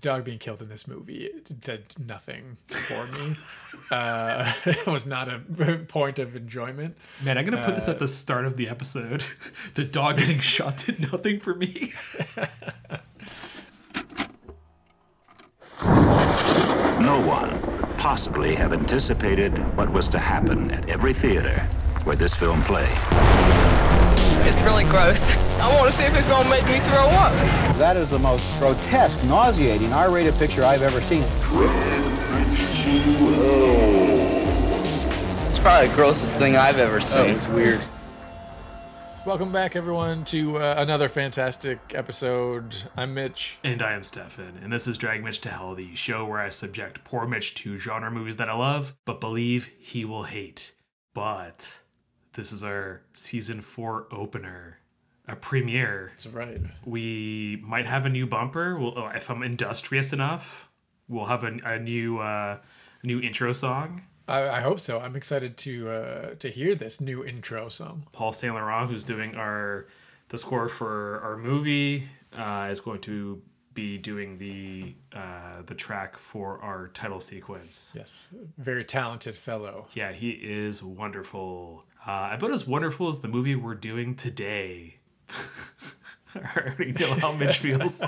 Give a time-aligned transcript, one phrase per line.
[0.00, 1.28] the dog being killed in this movie
[1.60, 3.34] did nothing for me.
[3.90, 5.38] uh, it was not a
[5.88, 6.96] point of enjoyment.
[7.22, 9.24] Man, I'm gonna put this at the start of the episode.
[9.74, 11.92] the dog getting shot did nothing for me.
[17.00, 21.58] No one could possibly have anticipated what was to happen at every theater
[22.04, 23.77] where this film played.
[24.46, 25.18] It's really gross.
[25.58, 27.32] I want to see if it's going to make me throw up.
[27.78, 31.24] That is the most grotesque, nauseating R-rated picture I've ever seen.
[35.48, 37.18] It's probably the grossest thing I've ever seen.
[37.18, 37.80] Oh, it's weird.
[39.26, 42.74] Welcome back, everyone, to uh, another fantastic episode.
[42.96, 43.58] I'm Mitch.
[43.62, 46.48] And I am Stefan, and this is Drag Mitch to Hell, the show where I
[46.48, 50.74] subject poor Mitch to genre movies that I love, but believe he will hate.
[51.12, 51.82] But
[52.38, 54.78] this is our season four opener,
[55.26, 56.12] a premiere.
[56.12, 56.60] That's right.
[56.84, 58.78] We might have a new bumper.
[58.78, 60.68] We'll, oh, if I'm industrious enough,
[61.08, 62.58] we'll have a, a new uh,
[63.02, 64.02] new intro song.
[64.28, 65.00] I, I hope so.
[65.00, 68.06] I'm excited to uh, to hear this new intro song.
[68.12, 69.88] Paul Saint Laurent, who's doing our
[70.28, 72.04] the score for our movie,
[72.36, 73.42] uh, is going to
[73.74, 77.92] be doing the uh, the track for our title sequence.
[77.96, 79.88] Yes, very talented fellow.
[79.92, 81.84] Yeah, he is wonderful.
[82.06, 84.96] Uh, about as wonderful as the movie we're doing today.
[86.34, 88.02] I already know how Mitch feels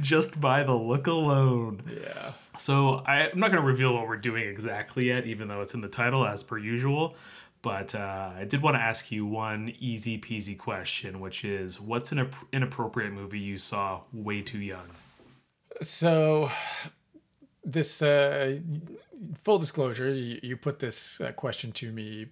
[0.00, 1.82] just by the look alone.
[1.90, 2.32] Yeah.
[2.58, 5.74] So I, I'm not going to reveal what we're doing exactly yet, even though it's
[5.74, 7.16] in the title as per usual.
[7.62, 12.10] But uh, I did want to ask you one easy peasy question, which is what's
[12.10, 14.88] an ap- inappropriate movie you saw way too young?
[15.82, 16.50] So,
[17.64, 18.58] this uh,
[19.42, 22.26] full disclosure, you, you put this uh, question to me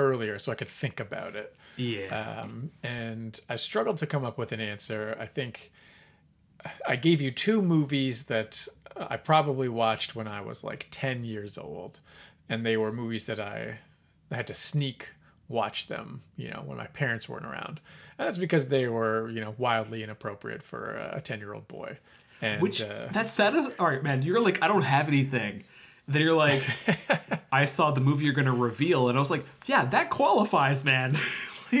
[0.00, 1.54] earlier so I could think about it.
[1.76, 2.42] Yeah.
[2.42, 5.16] Um, and I struggled to come up with an answer.
[5.18, 5.70] I think
[6.86, 11.56] I gave you two movies that I probably watched when I was like 10 years
[11.56, 12.00] old.
[12.48, 13.78] And they were movies that I,
[14.30, 15.10] I had to sneak
[15.48, 17.80] watch them, you know, when my parents weren't around.
[18.18, 21.98] And that's because they were, you know, wildly inappropriate for a 10 year old boy.
[22.42, 23.54] And, Which uh, that's sad.
[23.54, 24.22] As, all right, man.
[24.22, 25.64] You're like, I don't have anything.
[26.10, 26.62] Then you're like,
[27.52, 31.16] I saw the movie you're gonna reveal, and I was like, yeah, that qualifies, man.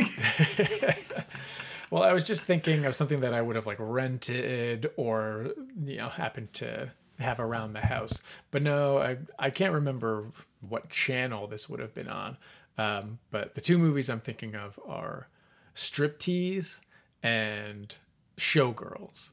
[1.90, 5.50] Well, I was just thinking of something that I would have like rented or
[5.84, 8.22] you know happened to have around the house.
[8.52, 10.26] But no, I I can't remember
[10.60, 12.36] what channel this would have been on.
[12.78, 15.28] Um, but the two movies I'm thinking of are
[15.74, 16.80] Striptease
[17.24, 17.94] and
[18.38, 19.30] Showgirls,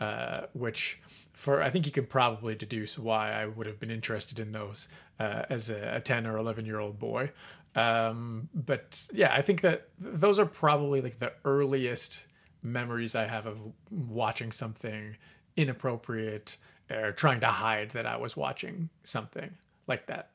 [0.00, 0.98] uh, which
[1.38, 4.88] for I think you can probably deduce why I would have been interested in those
[5.20, 7.30] uh, as a, a 10 or 11 year old boy.
[7.76, 12.26] Um, but yeah, I think that those are probably like the earliest
[12.60, 15.16] memories I have of watching something
[15.56, 16.56] inappropriate
[16.90, 19.50] or trying to hide that I was watching something
[19.86, 20.30] like that.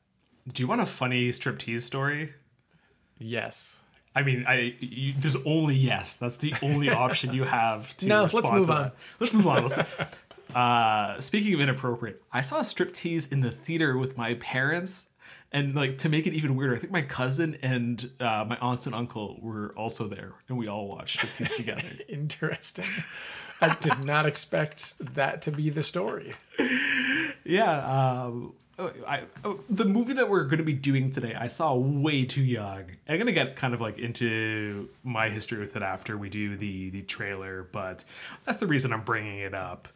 [0.50, 2.32] Do you want a funny striptease story?
[3.18, 3.82] Yes.
[4.16, 6.16] I mean, I you, there's only yes.
[6.18, 8.82] That's the only option you have to No, let's respond move to on.
[8.84, 8.94] that.
[9.20, 9.62] Let's move on.
[9.64, 9.78] Let's,
[10.54, 15.10] uh, speaking of inappropriate, I saw a striptease in the theater with my parents,
[15.52, 18.86] and like to make it even weirder, I think my cousin and uh, my aunts
[18.86, 21.88] and uncle were also there, and we all watched striptease together.
[22.08, 22.86] Interesting.
[23.60, 26.34] I did not expect that to be the story.
[27.44, 31.48] Yeah, um, oh, I, oh, the movie that we're going to be doing today, I
[31.48, 32.84] saw way too young.
[33.08, 36.56] I'm going to get kind of like into my history with it after we do
[36.56, 38.04] the the trailer, but
[38.44, 39.88] that's the reason I'm bringing it up.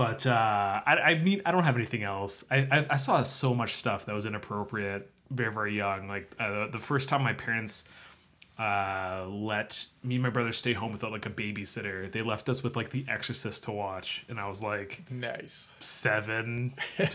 [0.00, 2.46] But uh, I, I mean, I don't have anything else.
[2.50, 6.08] I, I I saw so much stuff that was inappropriate very very young.
[6.08, 7.86] Like uh, the first time my parents
[8.58, 12.10] uh, let me and my brother stay home without like a babysitter.
[12.10, 15.74] They left us with like The Exorcist to watch, and I was like Nice.
[15.80, 16.72] seven.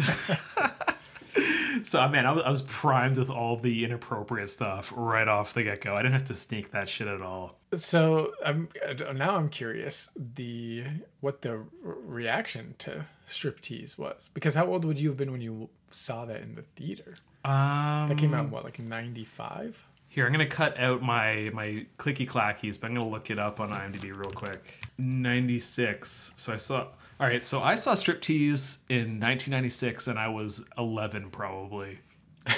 [1.84, 5.64] so man, I was, I was primed with all the inappropriate stuff right off the
[5.64, 5.96] get go.
[5.96, 7.58] I didn't have to sneak that shit at all.
[7.76, 8.70] So I'm
[9.14, 10.84] now I'm curious the
[11.22, 15.70] what the reaction to striptease was because how old would you have been when you
[15.92, 17.16] saw that in the theater?
[17.44, 19.86] Um, That came out in what like '95.
[20.08, 23.60] here I'm gonna cut out my my clicky clackies, but I'm gonna look it up
[23.60, 24.82] on IMDb real quick.
[24.98, 26.34] Ninety six.
[26.38, 26.88] So I saw.
[27.18, 32.00] All right, so I saw striptease in 1996, and I was 11 probably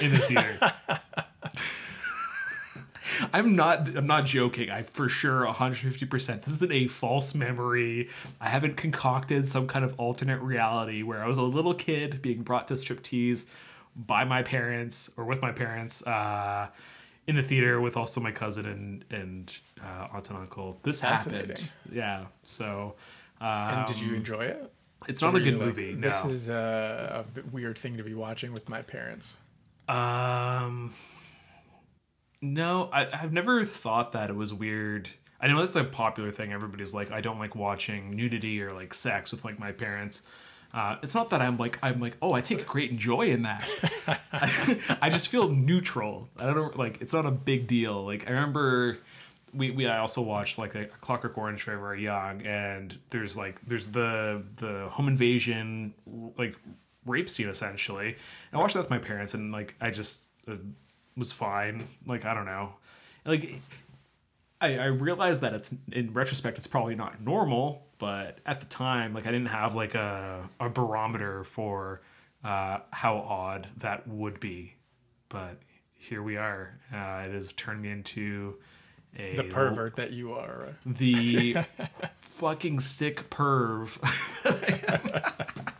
[0.01, 0.57] in the theater.
[3.33, 4.69] I'm not I'm not joking.
[4.69, 6.41] I for sure 150%.
[6.43, 8.09] This isn't a false memory.
[8.39, 12.43] I haven't concocted some kind of alternate reality where I was a little kid being
[12.43, 13.47] brought to striptease
[13.95, 16.67] by my parents or with my parents uh,
[17.25, 20.79] in the theater with also my cousin and and uh, aunt and uncle.
[20.83, 21.69] This happened.
[21.91, 22.25] Yeah.
[22.43, 22.95] So
[23.41, 24.73] um, And did you enjoy it?
[25.07, 25.93] It's not a good you're like, movie.
[25.93, 26.31] This no.
[26.31, 29.37] is a, a weird thing to be watching with my parents.
[29.87, 30.91] Um,
[32.41, 35.09] no, I, I've never thought that it was weird.
[35.39, 36.51] I know that's a popular thing.
[36.51, 40.23] Everybody's like, I don't like watching nudity or like sex with like my parents.
[40.73, 43.67] Uh, it's not that I'm like I'm like oh I take great joy in that.
[44.05, 44.19] I,
[45.01, 46.27] I just feel neutral.
[46.37, 48.05] I don't like it's not a big deal.
[48.05, 48.99] Like I remember
[49.53, 53.61] we, we I also watched like a Clockwork Orange very very young, and there's like
[53.65, 55.93] there's the the home invasion
[56.37, 56.55] like
[57.05, 58.17] rape scene essentially.
[58.51, 60.55] I watched that with my parents, and like I just uh,
[61.17, 61.83] was fine.
[62.05, 62.73] Like I don't know,
[63.25, 63.61] like
[64.61, 69.13] I, I realize that it's in retrospect it's probably not normal, but at the time,
[69.13, 72.01] like I didn't have like a, a barometer for
[72.43, 74.75] uh, how odd that would be.
[75.29, 75.57] But
[75.97, 76.79] here we are.
[76.93, 78.55] Uh, it has turned me into
[79.17, 80.75] a The pervert that you are.
[80.85, 81.57] the
[82.17, 83.97] fucking sick perv.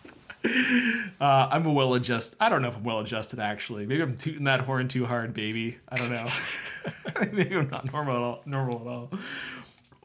[1.22, 2.38] uh, I'm a well adjusted.
[2.40, 3.86] I don't know if I'm well adjusted actually.
[3.86, 5.78] Maybe I'm tooting that horn too hard, baby.
[5.90, 6.28] I don't know.
[7.32, 8.42] Maybe I'm not normal at all.
[8.46, 9.12] Normal at all.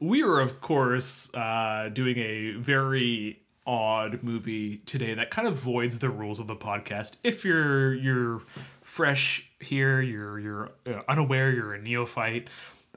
[0.00, 6.00] We were, of course, uh, doing a very odd movie today that kind of voids
[6.00, 7.17] the rules of the podcast.
[7.23, 8.43] If you're you're
[8.81, 12.49] fresh here, you're you're uh, unaware, you're a neophyte.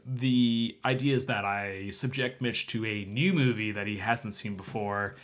[0.07, 4.55] The idea is that I subject Mitch to a new movie that he hasn't seen
[4.55, 5.15] before.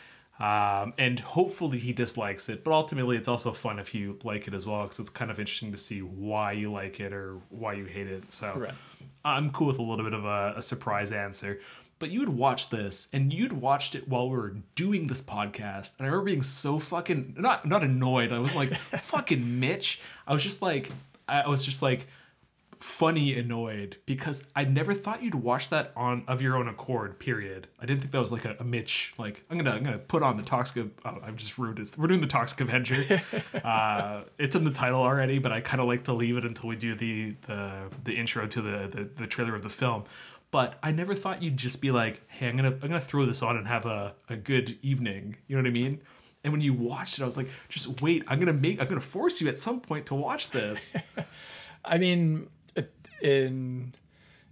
[0.42, 4.54] Um, and hopefully he dislikes it, but ultimately it's also fun if you like it
[4.56, 7.74] as well because it's kind of interesting to see why you like it or why
[7.74, 8.32] you hate it.
[8.32, 8.74] So Right.
[9.24, 11.60] I'm cool with a little bit of a, a surprise answer.
[12.00, 16.00] But you would watch this, and you'd watched it while we were doing this podcast,
[16.00, 18.32] and I remember being so fucking not not annoyed.
[18.32, 20.90] I was like, "Fucking Mitch!" I was just like,
[21.28, 22.08] I was just like,
[22.82, 27.20] funny annoyed because I never thought you'd watch that on of your own accord.
[27.20, 27.68] Period.
[27.80, 29.14] I didn't think that was like a, a Mitch.
[29.18, 30.88] Like I'm gonna I'm gonna put on the toxic.
[31.06, 31.96] Oh, I've just ruined it.
[31.98, 33.22] We're doing the toxic Avenger.
[33.64, 36.70] uh, it's in the title already, but I kind of like to leave it until
[36.70, 40.04] we do the the the intro to the, the the trailer of the film.
[40.50, 43.42] But I never thought you'd just be like, hey, I'm gonna I'm gonna throw this
[43.42, 45.38] on and have a, a good evening.
[45.48, 46.02] You know what I mean?
[46.44, 48.24] And when you watched it, I was like, just wait.
[48.28, 48.82] I'm gonna make.
[48.82, 50.96] I'm gonna force you at some point to watch this.
[51.86, 52.48] I mean,
[53.22, 53.94] in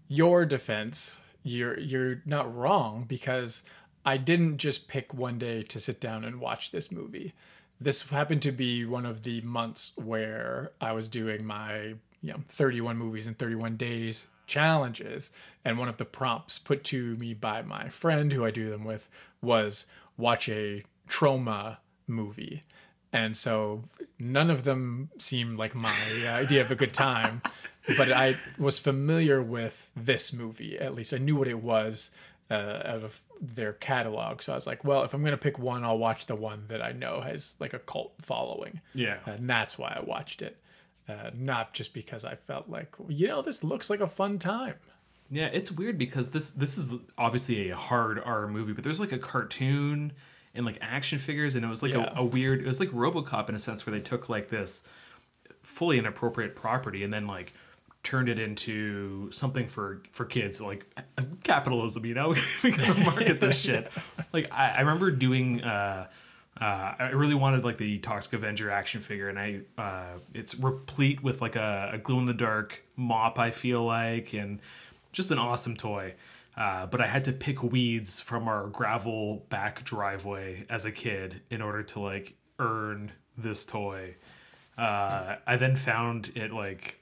[0.07, 3.63] your defense, you're you're not wrong because
[4.05, 7.33] I didn't just pick one day to sit down and watch this movie.
[7.79, 12.39] This happened to be one of the months where I was doing my you know
[12.47, 15.31] 31 movies in 31 days challenges
[15.63, 18.83] and one of the prompts put to me by my friend who I do them
[18.83, 19.07] with
[19.41, 19.85] was
[20.17, 21.77] watch a Troma
[22.07, 22.63] movie.
[23.11, 23.83] And so
[24.19, 25.93] none of them seemed like my
[26.27, 27.41] idea of a good time,
[27.97, 30.77] but I was familiar with this movie.
[30.77, 32.11] At least I knew what it was
[32.51, 34.41] uh, out of their catalog.
[34.41, 36.65] So I was like, well, if I'm going to pick one, I'll watch the one
[36.67, 38.81] that I know has like a cult following.
[38.93, 39.17] Yeah.
[39.25, 40.57] And that's why I watched it.
[41.07, 44.75] Uh, not just because I felt like, you know, this looks like a fun time.
[45.31, 49.11] Yeah, it's weird because this this is obviously a hard R movie, but there's like
[49.11, 50.13] a cartoon
[50.55, 52.11] and like action figures, and it was like Yeah.
[52.15, 52.61] a, a weird.
[52.61, 54.87] It was like RoboCop in a sense, where they took like this
[55.63, 57.53] fully inappropriate property and then like
[58.01, 60.85] turned it into something for for kids, like
[61.43, 62.05] capitalism.
[62.05, 62.29] You know,
[62.63, 63.91] we gotta market this shit.
[64.33, 65.61] Like I, I remember doing.
[65.63, 66.07] uh
[66.59, 71.23] uh, I really wanted like the Toxic Avenger action figure, and I uh, it's replete
[71.23, 73.39] with like a, a glow in the dark mop.
[73.39, 74.59] I feel like, and
[75.13, 76.15] just an awesome toy.
[76.59, 81.39] Uh, but I had to pick weeds from our gravel back driveway as a kid
[81.49, 84.15] in order to like earn this toy.
[84.77, 86.99] Uh, I then found it like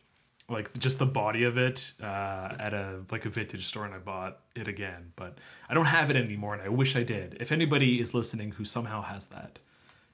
[0.48, 3.98] like just the body of it uh, at a like a vintage store and I
[3.98, 5.12] bought it again.
[5.16, 7.38] But I don't have it anymore and I wish I did.
[7.40, 9.58] If anybody is listening who somehow has that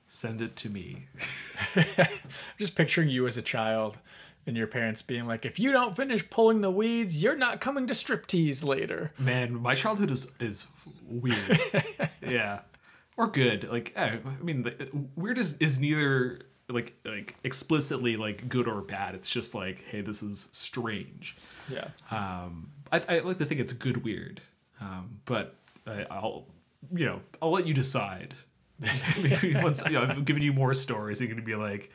[0.07, 1.07] send it to me.
[1.75, 2.07] I'm
[2.59, 3.97] just picturing you as a child
[4.45, 7.88] and your parents being like, if you don't finish pulling the weeds, you're not coming
[7.88, 9.12] to striptease later.
[9.17, 10.67] man my childhood is is
[11.07, 11.59] weird
[12.21, 12.62] yeah
[13.17, 14.69] or good like eh, I mean
[15.15, 20.01] weird is is neither like like explicitly like good or bad it's just like hey
[20.01, 21.35] this is strange
[21.69, 21.88] Yeah.
[22.12, 24.41] um, I, I like to think it's good weird,
[24.81, 25.55] um, but
[25.88, 26.45] I, I'll
[26.91, 28.35] you know I'll let you decide.
[29.21, 31.89] Maybe once you know, I'm giving you more stories, you're gonna be like,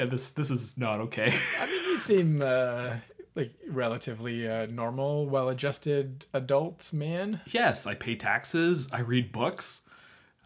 [0.00, 1.30] yeah, this this is not okay.
[1.60, 2.94] I mean, you seem uh,
[3.34, 7.40] like relatively uh, normal, well-adjusted adult man.
[7.46, 8.88] yes, I pay taxes.
[8.92, 9.82] I read books.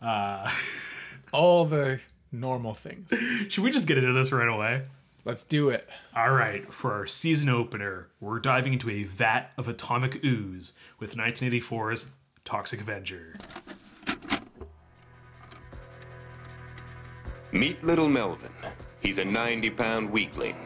[0.03, 0.51] Uh,
[1.33, 2.01] All the
[2.33, 3.13] normal things.
[3.49, 4.83] should we just get into this right away?
[5.25, 5.89] Let's do it.
[6.17, 11.15] All right, for our season opener, we're diving into a vat of atomic ooze with
[11.15, 12.07] 1984's
[12.45, 13.37] Toxic Avenger.
[17.53, 18.51] Meet little Melvin.
[19.05, 20.57] He's a 90 pound weakling.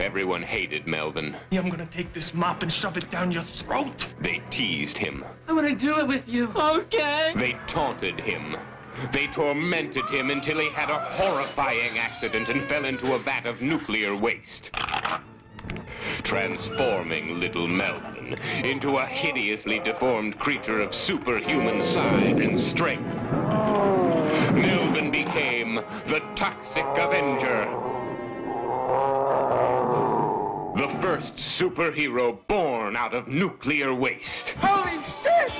[0.00, 1.36] Everyone hated Melvin.
[1.52, 4.06] I'm gonna take this mop and shove it down your throat.
[4.20, 5.24] They teased him.
[5.46, 6.50] I want to do it with you.
[6.56, 7.32] Okay.
[7.36, 8.56] They taunted him.
[9.12, 13.62] They tormented him until he had a horrifying accident and fell into a vat of
[13.62, 14.70] nuclear waste.
[16.24, 18.34] Transforming little Melvin
[18.64, 23.39] into a hideously deformed creature of superhuman size and strength.
[24.52, 27.64] Melvin became the Toxic Avenger.
[30.76, 34.50] The first superhero born out of nuclear waste.
[34.58, 35.52] Holy shit!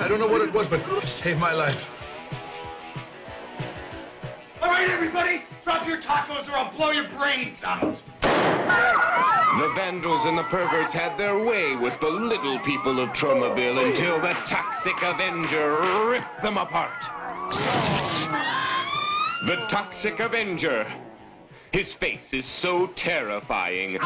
[0.00, 1.88] I don't know what it was, but it saved my life.
[4.62, 8.00] All right, everybody, drop your tacos or I'll blow your brains out.
[8.68, 14.20] The vandals and the perverts had their way with the little people of Tromaville until
[14.20, 17.02] the Toxic Avenger ripped them apart.
[19.46, 20.86] The Toxic Avenger.
[21.72, 23.98] His face is so terrifying.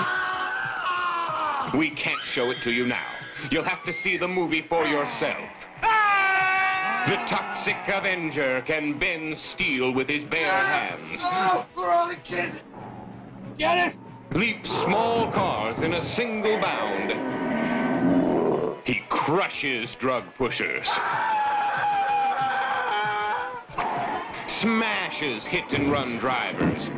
[1.77, 3.07] We can't show it to you now.
[3.51, 5.49] You'll have to see the movie for yourself.
[5.83, 11.21] The Toxic Avenger can bend steel with his bare hands.
[11.25, 12.53] Oh, we're on a kid.
[13.59, 13.97] Get it?
[14.35, 17.13] Leap small cars in a single bound.
[18.85, 20.89] He crushes drug pushers.
[24.47, 26.89] Smashes hit and run drivers.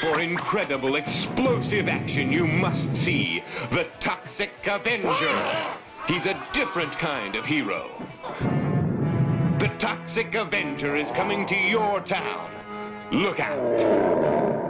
[0.00, 5.76] For incredible explosive action, you must see the Toxic Avenger.
[6.06, 7.90] He's a different kind of hero.
[9.58, 12.50] The Toxic Avenger is coming to your town.
[13.10, 14.65] Look out.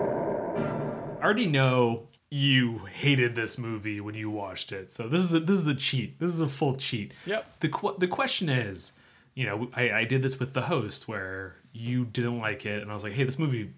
[1.21, 5.41] I already know you hated this movie when you watched it, so this is a,
[5.41, 6.19] this is a cheat.
[6.19, 7.13] This is a full cheat.
[7.25, 7.61] Yep.
[7.61, 8.93] The qu- the question is,
[9.35, 12.91] you know, I, I did this with the host where you didn't like it, and
[12.91, 13.71] I was like, hey, this movie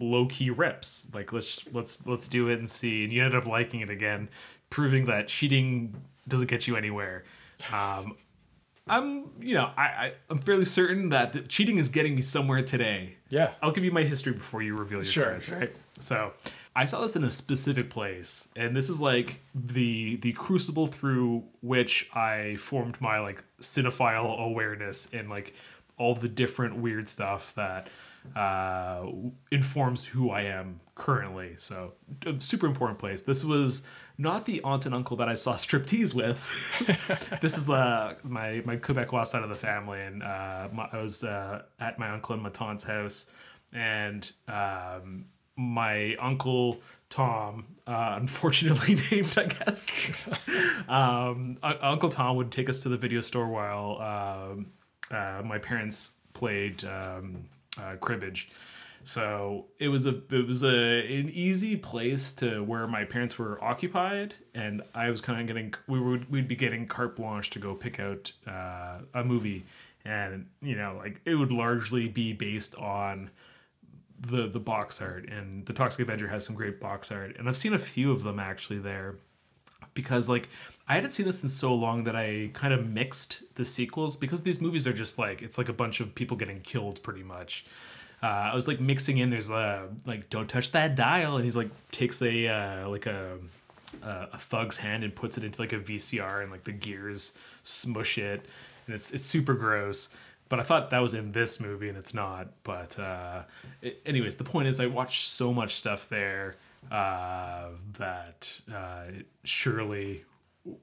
[0.00, 1.06] low key rips.
[1.14, 3.04] Like let's let's let's do it and see.
[3.04, 4.28] And you ended up liking it again,
[4.68, 5.94] proving that cheating
[6.28, 7.24] doesn't get you anywhere.
[7.72, 8.16] Um,
[8.88, 12.62] I'm, you know, I, I I'm fairly certain that the cheating is getting me somewhere
[12.62, 13.14] today.
[13.28, 13.52] Yeah.
[13.62, 15.30] I'll give you my history before you reveal your Sure.
[15.30, 15.72] cards, right?
[16.00, 16.32] So
[16.74, 21.44] I saw this in a specific place, and this is like the the crucible through
[21.60, 25.54] which I formed my like cinephile awareness and like
[25.98, 27.88] all the different weird stuff that
[28.34, 29.06] uh,
[29.50, 31.54] informs who I am currently.
[31.56, 31.92] So
[32.26, 33.22] a super important place.
[33.22, 37.38] This was not the aunt and uncle that I saw striptease with.
[37.40, 41.24] this is uh, my my Quebecois side of the family, and uh, my, I was
[41.24, 43.30] uh, at my uncle and my tante's house,
[43.72, 45.26] and um,
[45.60, 49.90] my uncle Tom, uh, unfortunately named, I guess.
[50.88, 54.66] um, Un- Uncle Tom would take us to the video store while um,
[55.10, 58.48] uh, my parents played um, uh, cribbage.
[59.02, 63.62] So it was a it was a an easy place to where my parents were
[63.64, 67.58] occupied, and I was kind of getting we would we'd be getting carte blanche to
[67.58, 69.64] go pick out uh, a movie,
[70.04, 73.30] and you know like it would largely be based on
[74.20, 77.56] the the box art and the Toxic Avenger has some great box art and I've
[77.56, 79.16] seen a few of them actually there
[79.94, 80.48] because like
[80.88, 84.42] I hadn't seen this in so long that I kind of mixed the sequels because
[84.42, 87.64] these movies are just like it's like a bunch of people getting killed pretty much.
[88.22, 89.30] Uh, I was like mixing in.
[89.30, 93.38] There's a like don't touch that dial, and he's like takes a uh, like a
[94.02, 97.32] a a thug's hand and puts it into like a VCR, and like the gears
[97.62, 98.44] smush it,
[98.86, 100.08] and it's it's super gross.
[100.50, 102.48] But I thought that was in this movie, and it's not.
[102.64, 103.44] But uh,
[103.80, 106.56] it, anyways, the point is, I watched so much stuff there
[106.90, 109.04] uh, that uh,
[109.44, 110.24] surely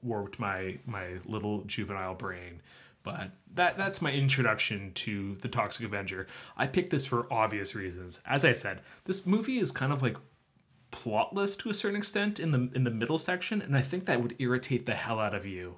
[0.02, 2.62] warped my my little juvenile brain.
[3.02, 6.26] But that that's my introduction to the Toxic Avenger.
[6.56, 8.22] I picked this for obvious reasons.
[8.26, 10.16] As I said, this movie is kind of like
[10.92, 14.22] plotless to a certain extent in the in the middle section, and I think that
[14.22, 15.76] would irritate the hell out of you.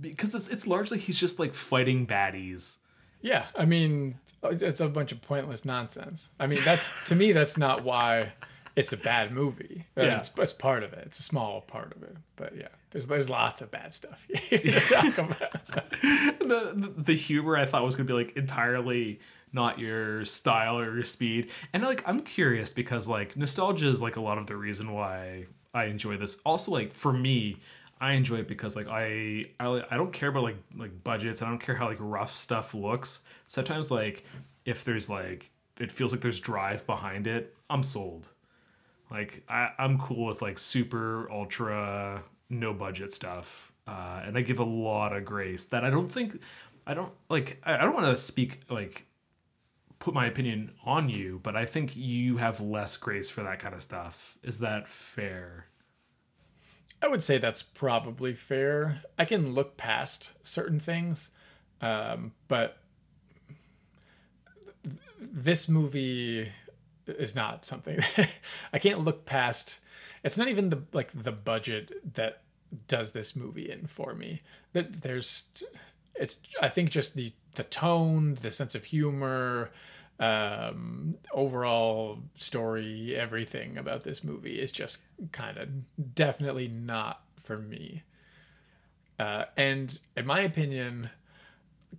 [0.00, 2.78] Because it's it's largely he's just like fighting baddies.
[3.24, 6.28] Yeah, I mean, it's a bunch of pointless nonsense.
[6.38, 8.32] I mean, that's to me, that's not why
[8.76, 9.86] it's a bad movie.
[9.96, 10.18] I mean, Yeah.
[10.18, 11.04] it's, it's part of it.
[11.06, 14.58] It's a small part of it, but yeah, there's there's lots of bad stuff here
[14.58, 15.60] to talk about.
[16.02, 19.20] the the- the humor I thought was gonna be like entirely
[19.52, 21.50] not your style or your speed.
[21.72, 25.46] And like I'm curious because like nostalgia is like a lot of the reason why
[25.72, 26.40] I enjoy this.
[26.44, 27.56] Also like for me,
[28.00, 31.42] I enjoy it because like I I, I don't care about like like budgets.
[31.42, 33.22] I don't care how like rough stuff looks.
[33.46, 34.24] Sometimes like
[34.64, 38.28] if there's like it feels like there's drive behind it, I'm sold.
[39.10, 44.58] Like I, I'm cool with like super ultra no budget stuff, uh, and I give
[44.58, 46.40] a lot of grace that I don't think
[46.86, 47.60] I don't like.
[47.64, 49.06] I, I don't want to speak like
[49.98, 53.74] put my opinion on you, but I think you have less grace for that kind
[53.74, 54.36] of stuff.
[54.42, 55.66] Is that fair?
[57.04, 59.02] I would say that's probably fair.
[59.18, 61.32] I can look past certain things,
[61.82, 62.78] um, but
[64.82, 66.50] th- this movie
[67.06, 67.98] is not something
[68.72, 69.80] I can't look past.
[70.22, 72.40] It's not even the like the budget that
[72.88, 74.40] does this movie in for me.
[74.72, 75.50] That there's,
[76.14, 79.70] it's I think just the the tone, the sense of humor,
[80.20, 84.98] um overall story everything about this movie is just
[85.32, 85.68] kind of
[86.14, 88.02] definitely not for me.
[89.18, 91.10] Uh and in my opinion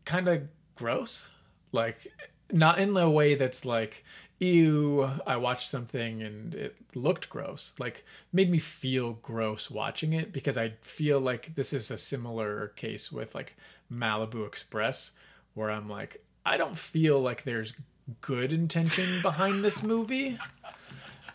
[0.06, 0.44] kind of
[0.76, 1.30] gross.
[1.72, 2.08] Like
[2.52, 4.06] not in the way that's like
[4.40, 7.74] ew i watched something and it looked gross.
[7.80, 12.70] Like made me feel gross watching it because i feel like this is a similar
[12.76, 13.56] case with like
[13.92, 15.12] malibu express
[15.54, 17.74] where i'm like i don't feel like there's
[18.22, 20.38] good intention behind this movie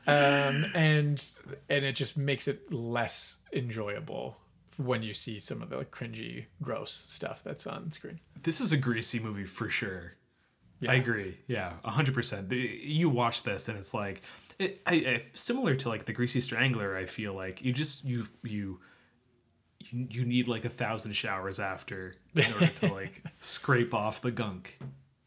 [0.07, 1.29] um and
[1.69, 4.37] and it just makes it less enjoyable
[4.77, 8.77] when you see some of the cringy gross stuff that's on screen This is a
[8.79, 10.15] greasy movie for sure.
[10.89, 11.37] I agree.
[11.47, 12.51] Yeah, hundred percent.
[12.51, 14.23] You watch this and it's like,
[14.59, 16.97] it, I, I similar to like the Greasy Strangler.
[16.97, 18.81] I feel like you just you you
[19.79, 24.31] you, you need like a thousand showers after in order to like scrape off the
[24.31, 24.79] gunk.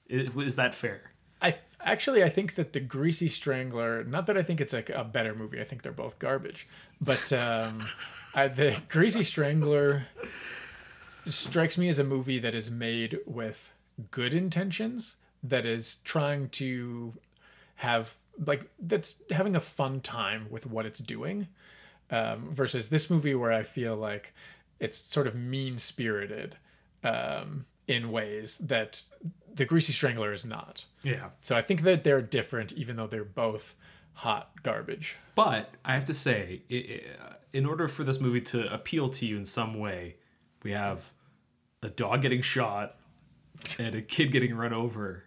[0.08, 1.13] Is, is that fair?
[1.44, 5.04] I actually I think that the Greasy Strangler, not that I think it's like a
[5.04, 5.60] better movie.
[5.60, 6.68] I think they're both garbage,
[7.02, 7.86] but um,
[8.34, 10.04] I, the Greasy Strangler
[11.28, 13.72] strikes me as a movie that is made with
[14.10, 17.14] good intentions, that is trying to
[17.76, 21.48] have like that's having a fun time with what it's doing,
[22.10, 24.34] um, versus this movie where I feel like
[24.80, 26.56] it's sort of mean spirited
[27.04, 29.04] um, in ways that
[29.54, 30.86] the Greasy Strangler is not.
[31.04, 31.30] Yeah.
[31.42, 33.76] So I think that they're different, even though they're both
[34.14, 35.16] hot garbage.
[35.36, 39.26] But I have to say, i uh, in order for this movie to appeal to
[39.26, 40.16] you in some way,
[40.64, 41.14] we have
[41.84, 42.96] a dog getting shot
[43.78, 45.26] and a kid getting run over.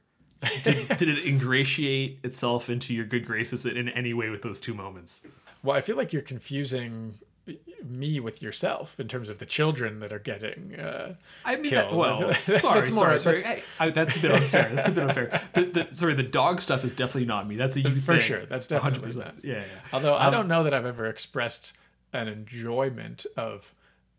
[0.65, 4.75] Did, did it ingratiate itself into your good graces in any way with those two
[4.75, 5.27] moments?
[5.63, 7.19] Well, I feel like you're confusing
[7.85, 10.75] me with yourself in terms of the children that are getting.
[10.79, 11.91] Uh, I mean, killed.
[11.91, 13.37] that, well, sorry, That's more- sorry, sorry.
[13.37, 14.71] that's- Hey, I, that's a bit unfair.
[14.75, 15.43] That's a bit unfair.
[15.53, 17.57] The, the, sorry, the dog stuff is definitely not me.
[17.57, 18.21] That's a you for thing.
[18.21, 19.15] sure, that's definitely 100%.
[19.17, 19.35] that.
[19.45, 19.63] Yeah, yeah.
[19.93, 21.79] Although I Um, don't know that I've ever expressed
[22.13, 23.73] an enjoyment of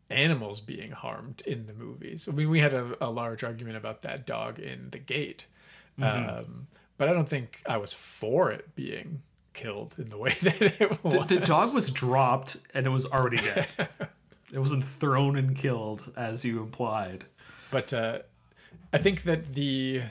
[0.10, 2.30] animals being harmed in the movies.
[2.30, 5.48] I mean, we had a, a large argument about that dog in The Gate,
[6.00, 6.40] Mhm.
[6.46, 9.22] um, but I don't think I was for it being
[9.58, 11.28] killed in the way that it was.
[11.28, 13.68] The, the dog was dropped and it was already dead.
[14.54, 17.26] it wasn't thrown and killed as you implied.
[17.70, 18.20] But uh,
[18.94, 20.04] I think that the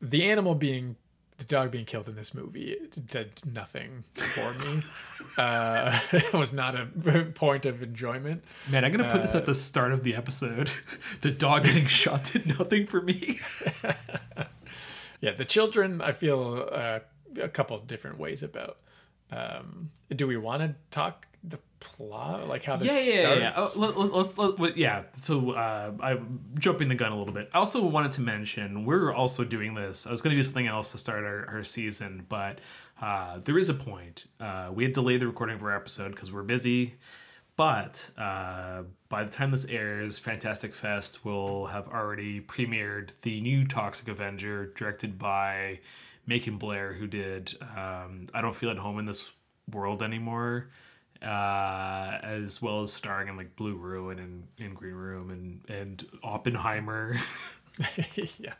[0.00, 0.96] the animal being
[1.38, 2.76] the dog being killed in this movie
[3.08, 4.82] did nothing for me.
[5.38, 6.84] uh, it was not a
[7.34, 8.44] point of enjoyment.
[8.68, 10.70] Man, I'm gonna put this Uh, at the start of the episode.
[11.22, 13.40] The dog getting shot did nothing for me.
[15.20, 16.02] yeah, the children.
[16.02, 17.00] I feel uh,
[17.40, 18.78] a couple of different ways about.
[19.30, 23.52] Um, do we want to talk the plot, like how this yeah, yeah, yeah, yeah.
[23.56, 25.04] Oh, let, let, let- yeah.
[25.12, 27.48] So uh, I'm jumping the gun a little bit.
[27.54, 30.06] I also wanted to mention we're also doing this.
[30.06, 32.58] I was going to do something else to start our, our season, but
[33.00, 34.26] uh, there is a point.
[34.38, 36.94] Uh, we had delayed the recording of our episode because we're busy.
[37.56, 43.66] But uh, by the time this airs, Fantastic Fest will have already premiered the new
[43.66, 45.80] Toxic Avenger, directed by
[46.30, 49.32] Macon Blair, who did um, I Don't Feel at Home in This
[49.72, 50.70] World Anymore,
[51.20, 56.06] uh, as well as starring in like Blue Ruin and, and Green Room and, and
[56.22, 57.16] Oppenheimer.
[58.38, 58.54] yeah.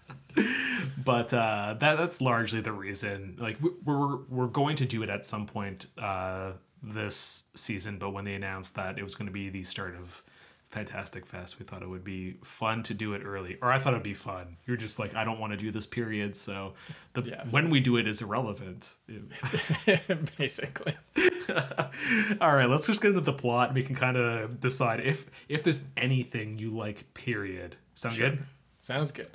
[1.05, 3.37] but uh, that that's largely the reason.
[3.39, 8.11] Like we- we're we're going to do it at some point uh, this season, but
[8.11, 10.25] when they announced that it was going to be the start of
[10.71, 13.59] Fantastic Fest, we thought it would be fun to do it early.
[13.61, 14.57] Or I thought it'd be fun.
[14.67, 16.75] You're just like I don't want to do this period, so
[17.15, 18.95] the when we do it is irrelevant.
[20.39, 20.97] Basically.
[22.41, 23.69] All right, let's just get into the plot.
[23.71, 27.13] and We can kind of decide if if there's anything you like.
[27.15, 27.77] Period.
[27.95, 28.31] Sound Sure.
[28.31, 28.39] good?
[28.81, 29.29] Sounds good.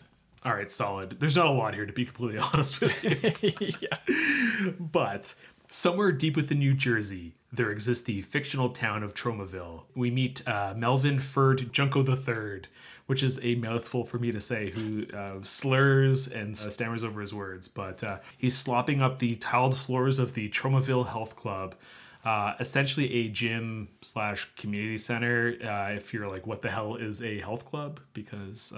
[0.43, 1.19] All right, solid.
[1.19, 3.77] There's not a lot here to be completely honest with you.
[3.81, 4.71] yeah.
[4.79, 5.33] But
[5.75, 9.83] somewhere deep within New Jersey, there exists the fictional town of Tromaville.
[9.93, 12.61] We meet uh, Melvin Ferd Junko III,
[13.07, 17.19] which is a mouthful for me to say, who uh, slurs and uh, stammers over
[17.19, 17.67] his words.
[17.67, 21.75] But uh, he's slopping up the tiled floors of the Tromaville Health Club.
[22.23, 25.57] Uh, essentially a gym slash community center.
[25.61, 27.99] Uh, if you're like, what the hell is a health club?
[28.13, 28.73] Because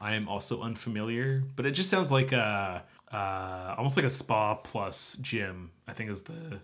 [0.00, 4.54] I am also unfamiliar, but it just sounds like a, uh, almost like a spa
[4.56, 5.70] plus gym.
[5.86, 6.58] I think is the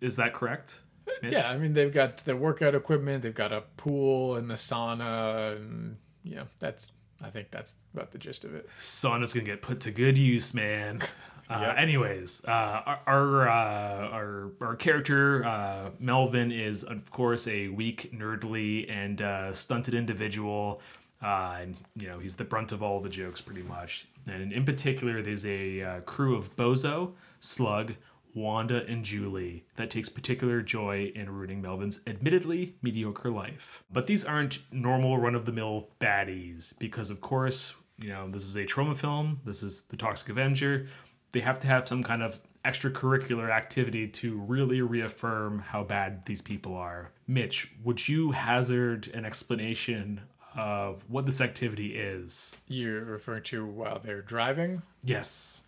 [0.00, 0.80] is that correct?
[1.22, 1.32] Mitch?
[1.32, 5.56] Yeah, I mean they've got their workout equipment, they've got a pool and the sauna,
[5.56, 8.68] and you know that's I think that's about the gist of it.
[8.68, 11.00] Sauna's gonna get put to good use, man.
[11.46, 11.74] Uh, Yeah.
[11.82, 18.10] Anyways, uh, our our, uh, our our character uh, Melvin is of course a weak,
[18.14, 20.80] nerdly, and uh, stunted individual,
[21.22, 24.06] uh, and you know he's the brunt of all the jokes pretty much.
[24.26, 27.94] And in particular, there's a uh, crew of Bozo, Slug,
[28.34, 33.84] Wanda, and Julie that takes particular joy in ruining Melvin's admittedly mediocre life.
[33.92, 38.42] But these aren't normal run of the mill baddies because, of course, you know, this
[38.42, 40.86] is a Troma film, this is the Toxic Avenger.
[41.30, 46.40] They have to have some kind of extracurricular activity to really reaffirm how bad these
[46.40, 47.12] people are.
[47.26, 50.22] Mitch, would you hazard an explanation
[50.56, 52.56] of what this activity is?
[52.68, 54.82] You're referring to while they're driving?
[55.02, 55.62] Yes.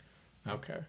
[0.49, 0.81] Okay.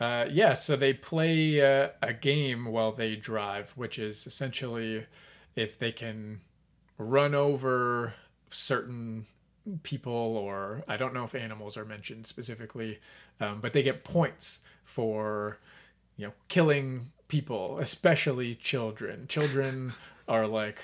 [0.00, 5.06] Uh, yeah, so they play uh, a game while they drive, which is essentially
[5.54, 6.40] if they can
[6.98, 8.14] run over
[8.50, 9.26] certain
[9.82, 13.00] people, or I don't know if animals are mentioned specifically,
[13.40, 15.58] um, but they get points for
[16.16, 19.26] you know killing people, especially children.
[19.28, 19.92] Children
[20.28, 20.78] are like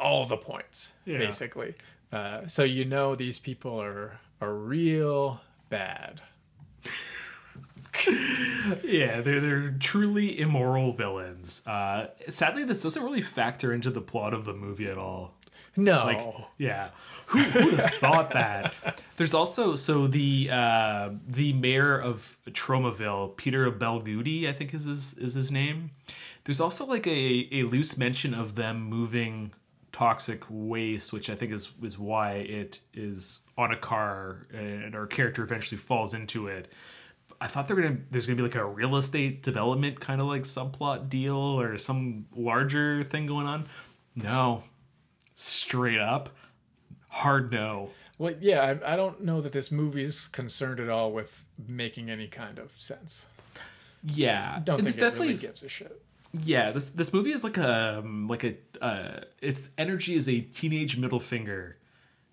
[0.00, 1.18] all the points Yeah.
[1.18, 1.74] basically.
[2.12, 6.20] Uh, so you know these people are are real bad.
[8.82, 11.66] Yeah, they're they're truly immoral villains.
[11.66, 15.34] Uh, sadly, this doesn't really factor into the plot of the movie at all.
[15.76, 16.04] No.
[16.04, 16.90] Like, yeah,
[17.26, 19.02] who would have thought that?
[19.16, 25.18] There's also so the uh, the mayor of Tromaville, Peter Belgoody, I think is his
[25.18, 25.90] is his name.
[26.44, 29.52] There's also like a, a loose mention of them moving
[29.92, 35.06] toxic waste, which I think is is why it is on a car and our
[35.06, 36.72] character eventually falls into it.
[37.40, 40.42] I thought they're gonna there's gonna be like a real estate development kind of like
[40.42, 43.66] subplot deal or some larger thing going on.
[44.14, 44.64] No,
[45.34, 46.30] straight up,
[47.08, 47.90] hard no.
[48.18, 52.26] Well, yeah, I, I don't know that this movie's concerned at all with making any
[52.26, 53.26] kind of sense.
[54.06, 56.02] Yeah, Don't think it definitely really gives a shit.
[56.32, 56.70] Yeah.
[56.70, 60.96] This this movie is like a um, like a uh, its energy is a teenage
[60.96, 61.76] middle finger.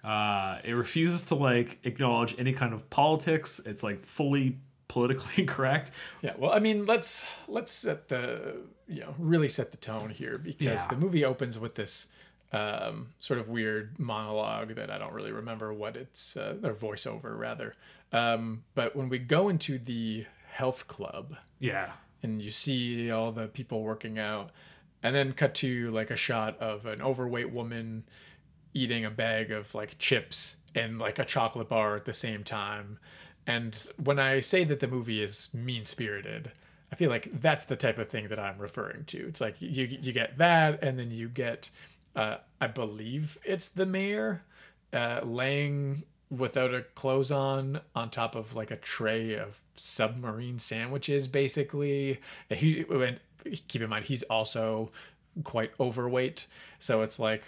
[0.04, 3.60] Uh, it refuses to like acknowledge any kind of politics.
[3.66, 4.58] It's like fully
[4.88, 5.92] politically correct.
[6.22, 8.58] Yeah, well, I mean, let's let's set the
[8.88, 10.88] you know really set the tone here because Yeah.
[10.90, 12.08] the movie opens with this
[12.54, 17.38] um, sort of weird monologue that I don't really remember what it's uh, or voiceover
[17.38, 17.74] rather.
[18.14, 21.92] Um, but when we go into the health club, Yeah,
[22.28, 24.52] and you see all the people working out
[25.02, 28.04] and then cut to like a shot of an overweight woman
[28.74, 33.00] eating a bag of like chips and like a chocolate bar at the same time.
[33.46, 36.52] And when i say that the movie is mean spirited
[36.92, 39.28] i feel like that's the type of thing that i'm referring to.
[39.28, 41.70] It's like you you get that and then you get
[42.16, 44.44] uh, i believe it's the mayor
[44.92, 51.28] uh, laying without a clothes on on top of like a tray of submarine sandwiches
[51.28, 52.20] basically.
[52.50, 53.20] He and
[53.68, 54.92] keep in mind he's also
[55.44, 56.48] quite overweight.
[56.80, 57.44] So it's like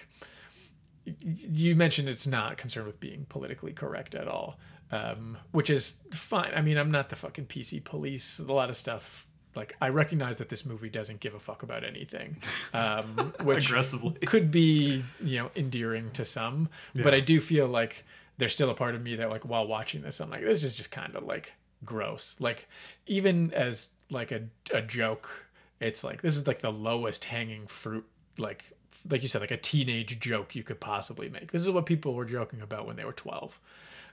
[1.06, 4.58] you mentioned it's not concerned with being politically correct at all
[4.92, 6.52] um, which is fine.
[6.56, 8.40] I mean i'm not the fucking pc police.
[8.40, 11.84] A lot of stuff like i recognize that this movie doesn't give a fuck about
[11.84, 12.38] anything
[12.74, 14.14] um, which aggressively.
[14.26, 16.70] could be you know endearing to some.
[16.96, 18.06] But i do feel like
[18.40, 20.76] there's still a part of me that like while watching this i'm like this is
[20.76, 21.54] just kind of like
[21.86, 22.38] gross.
[22.40, 22.68] Like
[23.08, 25.48] even as like a, a joke
[25.80, 28.06] it's like this is like the lowest hanging fruit
[28.38, 28.74] like
[29.10, 31.52] like you said like a teenage joke you could possibly make.
[31.52, 33.60] This is what people were joking about when they were 12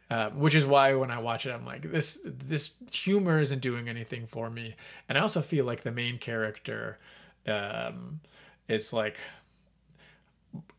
[0.08, 3.88] um, which is why when I watch it, I'm like, this this humor isn't doing
[3.88, 4.76] anything for me,
[5.08, 7.00] and I also feel like the main character
[7.44, 8.20] um,
[8.68, 9.18] is like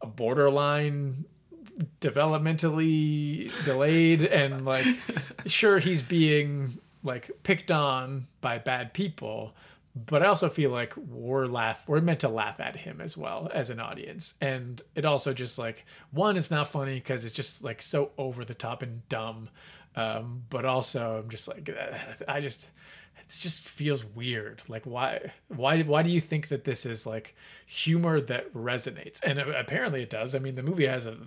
[0.01, 1.25] a borderline
[2.01, 4.85] developmentally delayed and like
[5.45, 9.53] sure he's being like picked on by bad people
[10.05, 13.49] but I also feel like we're laugh we're meant to laugh at him as well
[13.53, 14.35] as an audience.
[14.41, 18.45] And it also just like one, it's not funny because it's just like so over
[18.45, 19.49] the top and dumb.
[19.95, 21.69] Um, but also I'm just like
[22.27, 22.69] I just
[23.27, 24.61] it just feels weird.
[24.67, 27.35] Like why why why do you think that this is like
[27.65, 29.21] humor that resonates?
[29.21, 30.33] And apparently it does.
[30.33, 31.17] I mean, the movie has a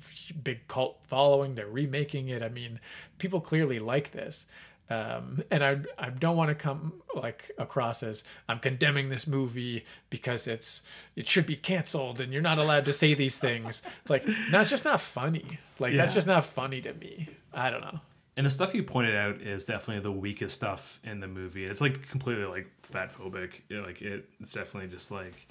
[0.43, 1.55] big cult following.
[1.55, 2.43] They're remaking it.
[2.43, 2.81] I mean,
[3.19, 4.47] people clearly like this.
[4.89, 9.85] Um, and I, I don't want to come like across as I'm condemning this movie
[10.09, 10.83] because it's
[11.15, 13.83] it should be canceled and you're not allowed to say these things.
[14.01, 15.61] It's like no, it's just not funny.
[15.79, 17.29] Like that's just not funny to me.
[17.53, 18.01] I don't know.
[18.37, 21.65] And the stuff you pointed out is definitely the weakest stuff in the movie.
[21.65, 23.63] It's like completely like fat phobic.
[23.71, 25.49] Like it, it's definitely just like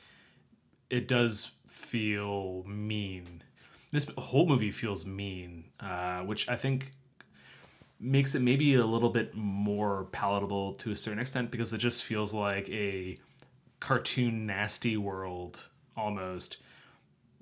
[0.89, 3.43] it does feel mean.
[3.91, 6.91] This whole movie feels mean, uh, which I think
[7.99, 12.03] makes it maybe a little bit more palatable to a certain extent because it just
[12.03, 13.17] feels like a
[13.79, 15.59] cartoon nasty world
[15.97, 16.57] almost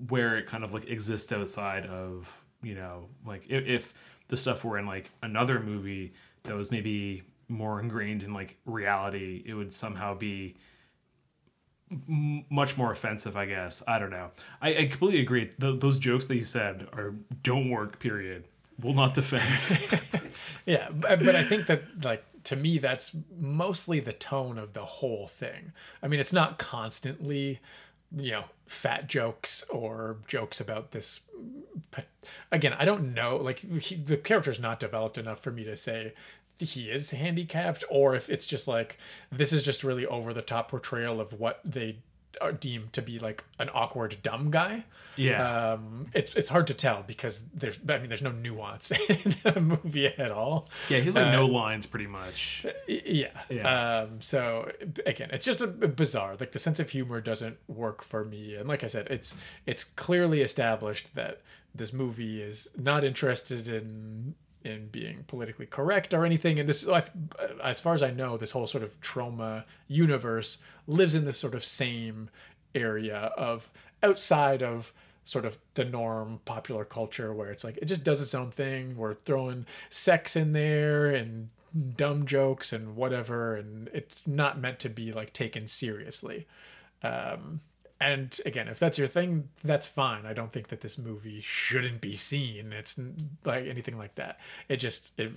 [0.09, 3.93] where it kind of like exists outside of you know like if, if
[4.27, 6.13] the stuff were in like another movie
[6.43, 10.55] that was maybe more ingrained in like reality it would somehow be
[11.91, 13.81] m- much more offensive i guess.
[13.87, 14.31] I don't know.
[14.61, 15.45] I, I completely agree.
[15.59, 18.45] Th- those jokes that you said are don't work period.
[18.81, 19.43] Will not defend.
[20.67, 24.83] Yeah, but, but I think that like to me that's mostly the tone of the
[24.83, 25.71] whole thing.
[26.03, 27.59] I mean, it's not constantly,
[28.15, 31.21] you know, fat jokes or jokes about this.
[31.91, 32.05] But
[32.51, 33.37] again, I don't know.
[33.37, 36.13] Like he, the character's not developed enough for me to say
[36.59, 38.97] he is handicapped, or if it's just like
[39.31, 41.97] this is just really over the top portrayal of what they
[42.41, 44.83] are deemed to be like an awkward dumb guy.
[45.15, 49.35] yeah Um, it's it's hard to tell because there's I mean there's no nuance in
[49.43, 50.69] the movie at all.
[50.89, 53.29] yeah he's like no lines pretty much Yeah.
[53.49, 54.01] Yeah.
[54.01, 54.71] Um, so
[55.05, 56.35] again, it's just a, a bizarre.
[56.39, 58.55] Like the sense of humor doesn't work for me.
[58.55, 61.41] And like I said, it's it's clearly established that
[61.73, 64.35] this movie is not interested in
[64.67, 66.59] in being politically correct or anything.
[66.59, 66.87] And this,
[67.63, 71.55] as far as I know, this whole sort of Troma universe lives in this sort
[71.55, 72.29] of same
[72.75, 73.69] area of
[74.03, 78.35] outside of sort of the norm popular culture where it's like it just does its
[78.35, 78.95] own thing.
[78.95, 81.49] We're throwing sex in there and
[81.97, 83.55] dumb jokes and whatever.
[83.55, 86.47] And it's not meant to be like taken seriously.
[87.03, 87.61] Um
[87.99, 90.25] and again if that's your thing that's fine.
[90.25, 92.73] I don't think that this movie shouldn't be seen.
[92.73, 92.99] It's
[93.45, 94.39] like anything like that.
[94.69, 95.31] It just it,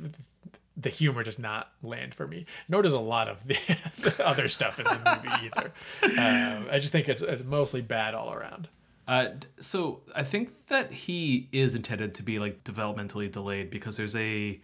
[0.77, 2.47] the humor does not land for me.
[2.69, 3.55] Nor does a lot of the,
[4.01, 5.73] the other stuff in the movie either.
[6.03, 8.69] Um, i just think it's, it's mostly bad all around.
[9.07, 14.17] Uh, so I think that he is intended to be like developmentally delayed because there's
[14.17, 14.61] a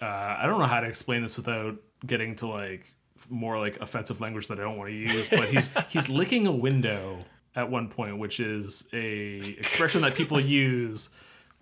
[0.00, 2.92] uh, I don't know how to explain this without getting to like
[3.32, 6.52] more like offensive language that I don't want to use, but he's he's licking a
[6.52, 11.10] window at one point, which is a expression that people use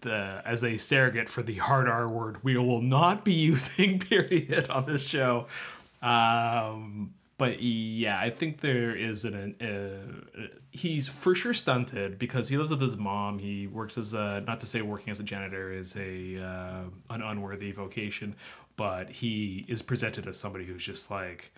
[0.02, 2.42] the as a surrogate for the hard R word.
[2.42, 5.46] We will not be using period on this show.
[6.02, 12.56] Um, but yeah, I think there is an uh, he's for sure stunted because he
[12.56, 13.38] lives with his mom.
[13.38, 17.22] He works as a not to say working as a janitor is a uh, an
[17.22, 18.36] unworthy vocation,
[18.76, 21.52] but he is presented as somebody who's just like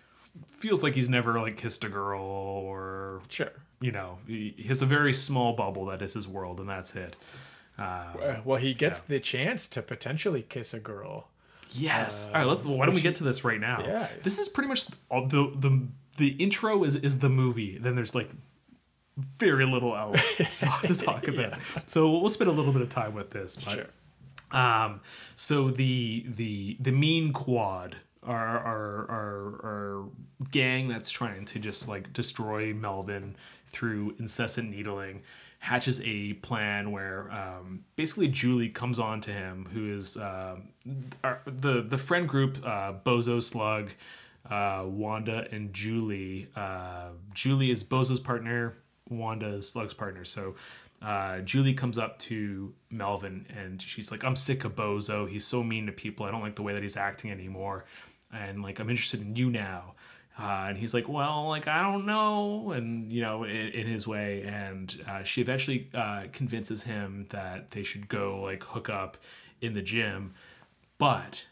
[0.46, 4.86] feels like he's never like kissed a girl or sure you know he has a
[4.86, 7.16] very small bubble that is his world and that's it.
[7.78, 11.28] Uh, well he gets the chance to potentially kiss a girl
[11.74, 12.28] Yes.
[12.28, 12.46] All right.
[12.46, 12.64] Let's.
[12.64, 13.82] Why don't we get to this right now?
[13.84, 14.08] Yeah.
[14.22, 17.78] This is pretty much all the the the intro is is the movie.
[17.78, 18.30] Then there's like
[19.16, 20.36] very little else
[20.82, 21.54] to talk about.
[21.86, 23.56] So we'll spend a little bit of time with this.
[23.56, 23.86] But, Sure.
[24.50, 25.00] Um.
[25.36, 27.96] So the the the mean quad.
[28.24, 30.04] Our, our our our
[30.50, 35.22] gang that's trying to just like destroy Melvin through incessant needling
[35.62, 40.70] hatches a plan where um, basically Julie comes on to him, who is um,
[41.22, 43.90] our, the the friend group uh, Bozo Slug,
[44.50, 46.48] uh, Wanda, and Julie.
[46.56, 48.74] Uh, Julie is Bozo's partner.
[49.08, 50.24] Wanda Slug's partner.
[50.24, 50.56] So
[51.00, 55.28] uh, Julie comes up to Melvin and she's like, "I'm sick of Bozo.
[55.28, 56.26] He's so mean to people.
[56.26, 57.84] I don't like the way that he's acting anymore,
[58.32, 59.94] and like I'm interested in you now."
[60.38, 64.08] Uh, and he's like, well, like I don't know, and you know, in, in his
[64.08, 69.18] way, and uh, she eventually uh, convinces him that they should go like hook up
[69.60, 70.32] in the gym,
[70.96, 71.46] but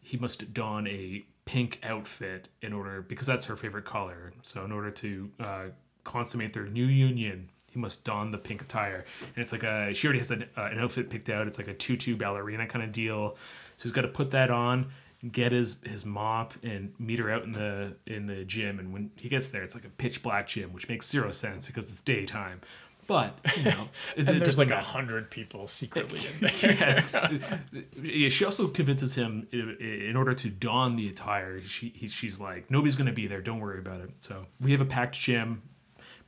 [0.00, 4.32] he must don a pink outfit in order because that's her favorite color.
[4.40, 5.64] So in order to uh,
[6.02, 10.06] consummate their new union, he must don the pink attire, and it's like a she
[10.06, 11.46] already has an, uh, an outfit picked out.
[11.46, 13.36] It's like a tutu ballerina kind of deal.
[13.76, 14.90] So he's got to put that on
[15.30, 19.10] get his his mop and meet her out in the in the gym and when
[19.16, 22.02] he gets there it's like a pitch black gym which makes zero sense because it's
[22.02, 22.60] daytime
[23.06, 27.60] but you know it, and there's like a hundred people secretly in there
[28.02, 28.28] yeah.
[28.28, 31.60] she also convinces him in order to don the attire.
[31.62, 33.40] She he, she's like, nobody's gonna be there.
[33.40, 34.10] Don't worry about it.
[34.20, 35.62] So we have a packed gym,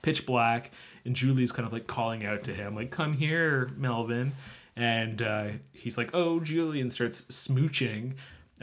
[0.02, 0.70] pitch black,
[1.04, 4.32] and Julie's kind of like calling out to him, like, "Come here, Melvin."
[4.76, 8.14] And uh, he's like, "Oh, Julie," and starts smooching.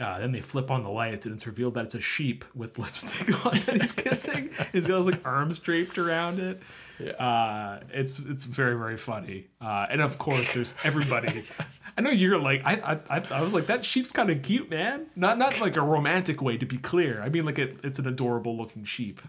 [0.02, 2.76] Uh, then they flip on the lights, and it's revealed that it's a sheep with
[2.82, 4.50] lipstick on that he's kissing.
[4.72, 6.60] he's got his like arms draped around it.
[7.18, 9.46] Uh, it's it's very very funny.
[9.60, 11.44] Uh, and of course, there's everybody.
[11.96, 12.74] I know you're like I
[13.10, 15.06] I, I- I was like that sheep's kind of cute, man.
[15.14, 17.22] Not not like a romantic way to be clear.
[17.22, 19.20] I mean like it, it's an adorable looking sheep.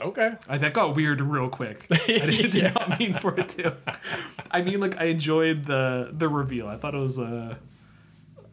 [0.00, 0.36] Okay.
[0.48, 1.86] I, that got weird real quick.
[1.90, 3.76] I did, did not mean for it to.
[4.50, 6.68] I mean, like I enjoyed the the reveal.
[6.68, 7.58] I thought it was a.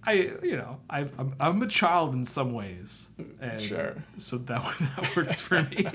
[0.09, 3.09] I you know I I'm, I'm a child in some ways.
[3.39, 3.95] And Sure.
[4.17, 4.61] So that
[4.95, 5.85] that works for me.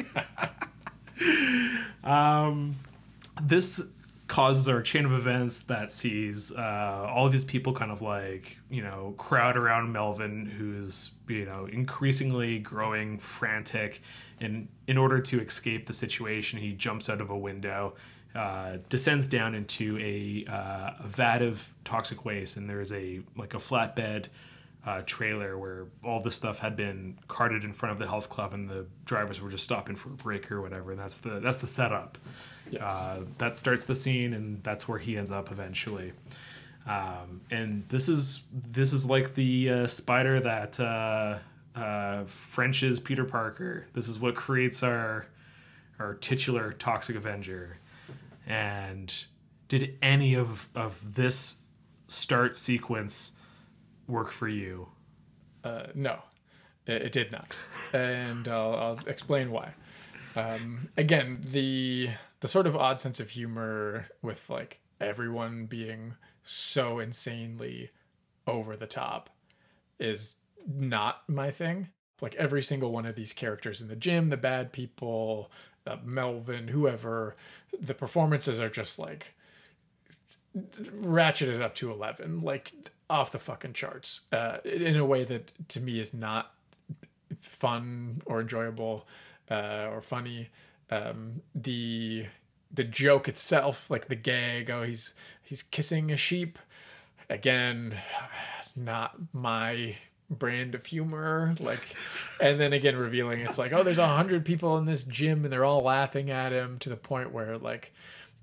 [2.05, 2.77] um,
[3.42, 3.83] this
[4.27, 8.83] causes our chain of events that sees uh, all these people kind of like you
[8.83, 14.00] know crowd around Melvin, who's you know increasingly growing frantic,
[14.40, 17.94] and in order to escape the situation, he jumps out of a window.
[18.35, 23.55] Uh, descends down into a, uh, a vat of toxic waste, and there's a like
[23.55, 24.27] a flatbed
[24.87, 28.53] uh, trailer where all the stuff had been carted in front of the health club,
[28.53, 30.90] and the drivers were just stopping for a break or whatever.
[30.90, 32.18] And that's the that's the setup.
[32.70, 32.83] Yes.
[32.83, 36.12] Uh, that starts the scene, and that's where he ends up eventually.
[36.87, 41.38] Um, and this is this is like the uh, spider that uh,
[41.75, 43.87] uh, French's Peter Parker.
[43.94, 45.27] This is what creates our
[45.99, 47.79] our titular toxic Avenger.
[48.46, 49.12] And
[49.68, 51.62] did any of of this
[52.09, 53.33] start sequence
[54.07, 54.88] work for you?
[55.62, 56.20] Uh, no,
[56.87, 57.57] it, it did not,
[57.92, 59.72] and I'll, I'll explain why.
[60.37, 66.98] Um, again, the the sort of odd sense of humor with like everyone being so
[66.98, 67.90] insanely
[68.46, 69.30] over the top
[69.98, 71.88] is not my thing.
[72.20, 75.50] Like every single one of these characters in the gym, the bad people,
[75.87, 77.37] uh, Melvin, whoever,
[77.79, 79.35] the performances are just like
[80.57, 82.73] ratcheted up to 11 like
[83.11, 86.55] off the fucking charts uh, in a way that to me is not
[87.40, 89.07] fun or enjoyable
[89.51, 90.51] uh, or funny.
[90.90, 92.27] Um, the
[92.73, 96.59] the joke itself like the gag oh he's he's kissing a sheep.
[97.29, 97.97] Again
[98.77, 99.97] not my
[100.31, 101.95] brand of humor like
[102.41, 105.53] and then again revealing it's like oh there's a hundred people in this gym and
[105.53, 107.93] they're all laughing at him to the point where like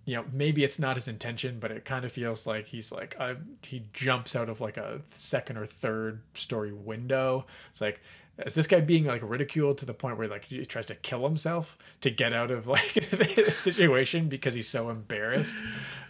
[0.06, 3.16] you know maybe it's not his intention but it kind of feels like he's like
[3.62, 7.46] he jumps out of like a second or third story window.
[7.70, 8.02] It's like
[8.46, 11.24] is this guy being like ridiculed to the point where like he tries to kill
[11.24, 15.56] himself to get out of like the situation because he's so embarrassed?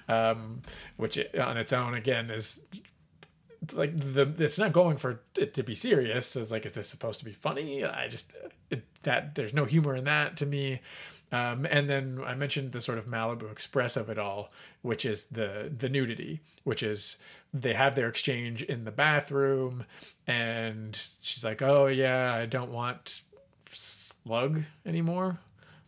[0.08, 0.62] Um
[0.98, 2.62] which on its own again is
[3.74, 6.36] like the it's not going for it to be serious.
[6.36, 7.84] It's like is this supposed to be funny?
[7.84, 8.34] I just
[8.69, 10.82] it, that there's no humor in that to me.
[11.32, 15.26] Um, and then I mentioned the sort of Malibu Express of it all, which is
[15.26, 17.17] the the nudity, which is
[17.54, 19.86] they have their exchange in the bathroom,
[20.28, 23.21] and she's like, "Oh yeah, I don't want
[23.71, 25.39] Slug anymore."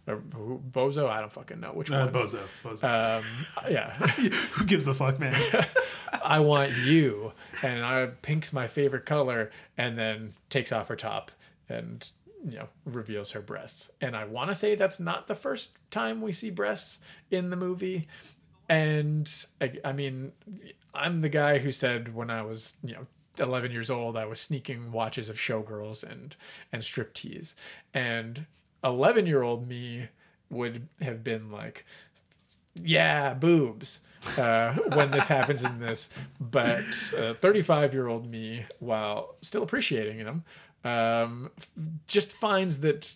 [0.07, 2.13] Or who- Bozo, I don't fucking know which Uh, one.
[2.13, 2.41] Bozo.
[2.63, 2.83] Bozo.
[2.83, 3.89] Um, yeah,
[4.53, 5.39] Who gives a fuck, man?
[6.23, 11.31] I want you, and I pink's my favorite color, and then takes off her top
[11.69, 12.07] and
[12.45, 13.89] you know reveals her breasts.
[14.01, 16.99] And I want to say that's not the first time we see breasts
[17.31, 18.07] in the movie.
[18.69, 20.31] And I, I mean,
[20.93, 23.07] I'm the guy who said when I was you know
[23.39, 26.35] 11 years old, I was sneaking watches of showgirls and
[26.71, 27.55] and striptease,
[27.93, 28.45] and
[28.83, 30.09] 11 year old me
[30.49, 31.85] would have been like
[32.75, 34.01] yeah, boobs
[34.37, 36.09] uh, when this happens in this.
[36.39, 40.43] But 35 year old me, while still appreciating them,
[40.83, 41.69] um, f-
[42.07, 43.13] just finds that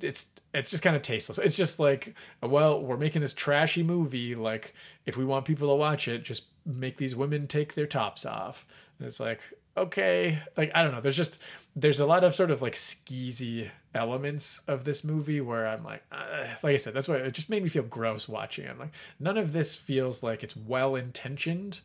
[0.00, 1.38] it's it's just kind of tasteless.
[1.38, 4.34] It's just like, well, we're making this trashy movie.
[4.34, 4.74] Like,
[5.06, 8.66] if we want people to watch it, just make these women take their tops off.
[8.98, 9.40] And it's like,
[9.76, 11.00] okay, like I don't know.
[11.00, 11.40] There's just
[11.80, 16.02] there's a lot of sort of like skeezy elements of this movie where I'm like,
[16.10, 18.68] uh, like I said, that's why it just made me feel gross watching.
[18.68, 21.78] I'm like, none of this feels like it's well intentioned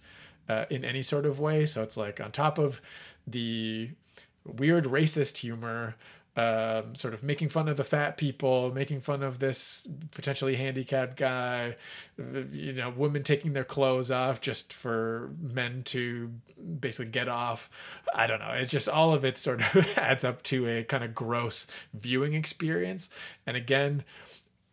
[0.50, 1.66] uh, in any sort of way.
[1.66, 2.82] So it's like on top of
[3.28, 3.92] the
[4.46, 5.96] weird racist humor
[6.36, 11.16] um, sort of making fun of the fat people, making fun of this potentially handicapped
[11.16, 11.76] guy,
[12.52, 16.32] you know, women taking their clothes off just for men to
[16.80, 17.70] basically get off.
[18.16, 18.52] I don't know.
[18.52, 22.34] It's just all of it sort of adds up to a kind of gross viewing
[22.34, 23.12] experience.
[23.46, 24.04] And again,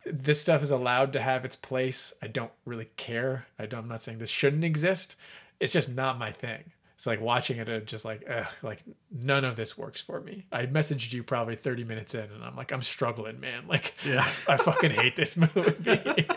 [0.03, 2.11] this stuff is allowed to have its place.
[2.23, 3.45] I don't really care.
[3.59, 5.15] I I'm not saying this shouldn't exist.
[5.59, 6.71] It's just not my thing.
[7.01, 10.45] It's like watching it, and just like, ugh, like none of this works for me.
[10.51, 13.63] I messaged you probably 30 minutes in, and I'm like, I'm struggling, man.
[13.67, 14.19] Like, Yeah.
[14.47, 15.99] I fucking hate this movie.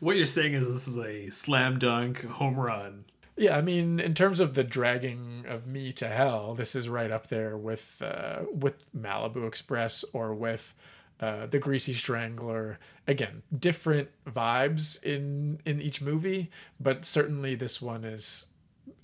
[0.00, 3.06] what you're saying is this is a slam dunk home run.
[3.34, 7.10] Yeah, I mean, in terms of the dragging of me to hell, this is right
[7.10, 10.74] up there with uh, with Malibu Express or with
[11.18, 12.78] uh, the Greasy Strangler.
[13.06, 18.44] Again, different vibes in in each movie, but certainly this one is.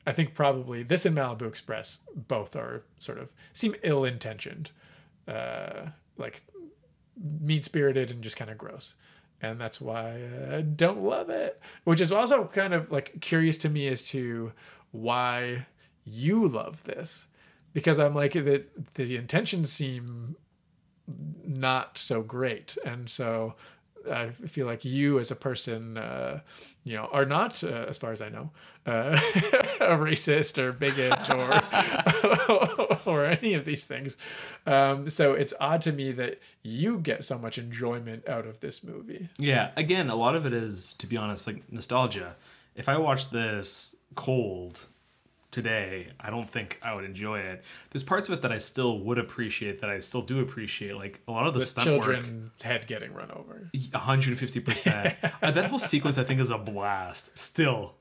[0.07, 4.70] I think probably this and Malibu Express both are sort of seem ill intentioned,
[5.26, 5.86] uh,
[6.18, 6.42] like
[7.40, 8.96] mean spirited and just kind of gross.
[9.40, 10.20] And that's why
[10.52, 11.61] I don't love it.
[11.84, 14.52] Which is also kind of like curious to me as to
[14.90, 15.66] why
[16.05, 17.26] you love this,
[17.72, 20.36] because I'm like the the intentions seem
[21.46, 23.55] not so great, and so
[24.11, 26.40] I feel like you as a person, uh,
[26.84, 28.50] you know, are not, uh, as far as I know,
[28.86, 29.18] uh,
[29.80, 34.16] a racist or bigot or or any of these things.
[34.66, 38.84] Um, so it's odd to me that you get so much enjoyment out of this
[38.84, 39.28] movie.
[39.38, 42.36] Yeah, again, a lot of it is, to be honest, like nostalgia.
[42.74, 44.86] If I watch this cold
[45.55, 47.62] today, I don't think I would enjoy it.
[47.90, 50.96] There's parts of it that I still would appreciate, that I still do appreciate.
[50.96, 52.02] Like a lot of the With stunt work.
[52.02, 53.70] children's head getting run over.
[53.74, 55.14] 150%.
[55.42, 57.36] Uh, that whole sequence, I think, is a blast.
[57.38, 57.94] Still,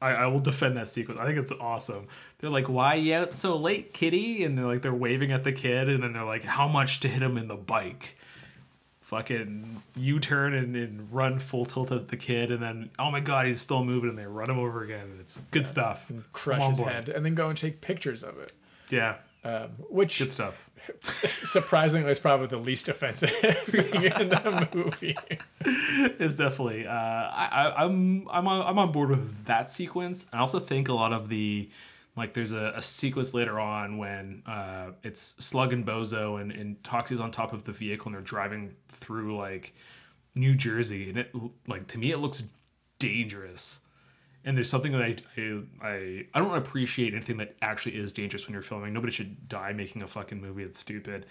[0.00, 1.20] I, I will defend that sequence.
[1.20, 2.06] I think it's awesome.
[2.38, 5.52] They're like, "Why you out so late, kitty?" And they're like, they're waving at the
[5.52, 8.16] kid, and then they're like, "How much to hit him in the bike?"
[9.06, 13.46] Fucking U-turn and, and run full tilt at the kid, and then oh my god,
[13.46, 15.02] he's still moving, and they run him over again.
[15.12, 16.10] And it's good stuff.
[16.32, 16.92] Crush I'm on his board.
[16.92, 18.50] head and then go and take pictures of it.
[18.90, 20.68] Yeah, Um, which good stuff.
[21.02, 23.30] surprisingly is probably the least offensive
[23.66, 25.16] thing in the movie.
[25.60, 26.86] It's definitely.
[26.86, 30.28] Uh, I, I, I'm I'm on, I'm on board with that sequence.
[30.32, 31.68] I also think a lot of the
[32.16, 36.82] like there's a, a sequence later on when uh, it's Slug and Bozo and, and
[36.82, 39.74] Toxie's on top of the vehicle and they're driving through like
[40.34, 41.30] New Jersey and it
[41.66, 42.44] like to me it looks
[42.98, 43.80] dangerous.
[44.44, 48.46] And there's something that I, I I I don't appreciate anything that actually is dangerous
[48.46, 48.92] when you're filming.
[48.92, 51.26] Nobody should die making a fucking movie that's stupid.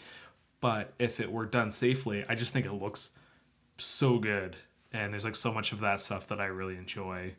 [0.61, 3.11] But if it were done safely, I just think it looks
[3.77, 4.55] so good
[4.93, 7.33] and there's like so much of that stuff that i really enjoy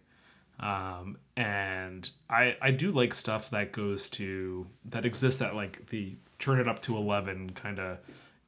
[0.60, 6.14] um, and i i do like stuff that goes to that exists at like the
[6.38, 7.98] turn it up to 11 kind of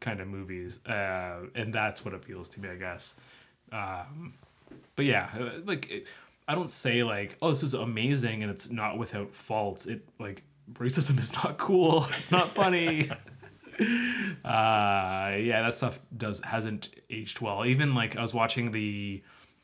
[0.01, 3.15] kind of movies uh, and that's what appeals to me i guess.
[3.73, 4.35] Um,
[4.97, 6.07] but yeah uh, like it,
[6.47, 9.87] i don't say like oh this is amazing and it's not without faults.
[9.87, 10.45] It like
[10.75, 12.07] racism is not cool.
[12.19, 13.11] It's not funny.
[14.45, 17.65] Uh yeah that stuff does hasn't aged well.
[17.65, 19.23] Even like i was watching the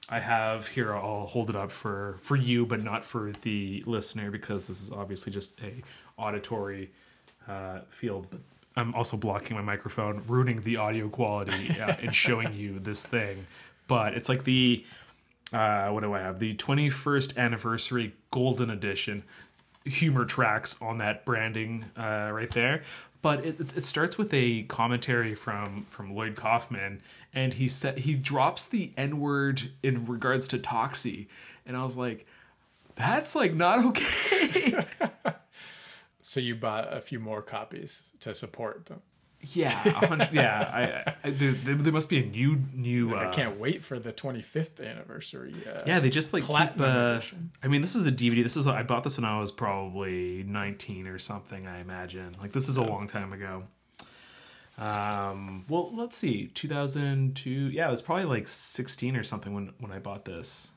[0.08, 4.30] i have here i'll hold it up for for you but not for the listener
[4.30, 5.82] because this is obviously just a
[6.16, 6.90] auditory
[7.48, 8.40] uh field but
[8.76, 13.46] i'm also blocking my microphone ruining the audio quality uh, and showing you this thing
[13.86, 14.84] but it's like the
[15.52, 19.22] uh what do i have the 21st anniversary golden edition
[19.84, 22.82] humor tracks on that branding uh, right there.
[23.24, 27.00] But it, it starts with a commentary from from Lloyd Kaufman,
[27.32, 31.28] and he said he drops the N word in regards to Toxie,
[31.64, 32.26] and I was like,
[32.96, 34.84] that's like not okay.
[36.20, 39.02] So you bought a few more copies to support them.
[39.52, 41.14] Yeah, yeah.
[41.22, 43.14] I, I there, there must be a new new.
[43.14, 45.54] I uh, can't wait for the 25th anniversary.
[45.66, 46.80] Uh, Yeah, they just like keep.
[46.80, 47.20] Uh.
[47.62, 48.42] I mean, this is a DVD.
[48.42, 51.66] This is I bought this when I was probably nineteen or something.
[51.66, 52.36] I imagine.
[52.40, 53.64] Like this is a long time ago.
[54.78, 55.64] Um.
[55.68, 56.48] Well, let's see.
[56.48, 57.50] Two thousand two.
[57.50, 60.72] Yeah, it was probably like sixteen or something when when I bought this.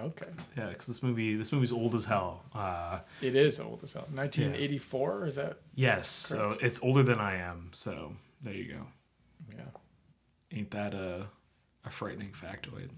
[0.00, 0.26] Okay.
[0.56, 2.44] Yeah, because this movie this movie's old as hell.
[2.54, 3.00] Uh.
[3.20, 4.06] It is old as hell.
[4.12, 5.58] 1984, is that?
[5.74, 6.08] Yes.
[6.08, 7.70] So it's older than I am.
[7.72, 8.86] So there you go.
[9.56, 10.56] Yeah.
[10.56, 11.26] Ain't that a
[11.84, 12.90] a frightening factoid?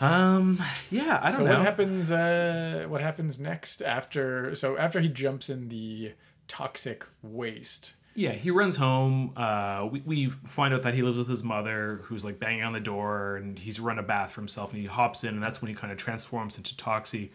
[0.00, 0.58] um.
[0.90, 1.20] Yeah.
[1.22, 1.52] I don't So know.
[1.56, 2.10] what happens?
[2.10, 4.54] Uh, what happens next after?
[4.54, 6.12] So after he jumps in the
[6.48, 7.94] toxic waste.
[8.14, 9.32] Yeah, he runs home.
[9.36, 12.72] Uh, we, we find out that he lives with his mother, who's like banging on
[12.72, 15.62] the door, and he's run a bath for himself, and he hops in, and that's
[15.62, 17.30] when he kind of transforms into Toxie.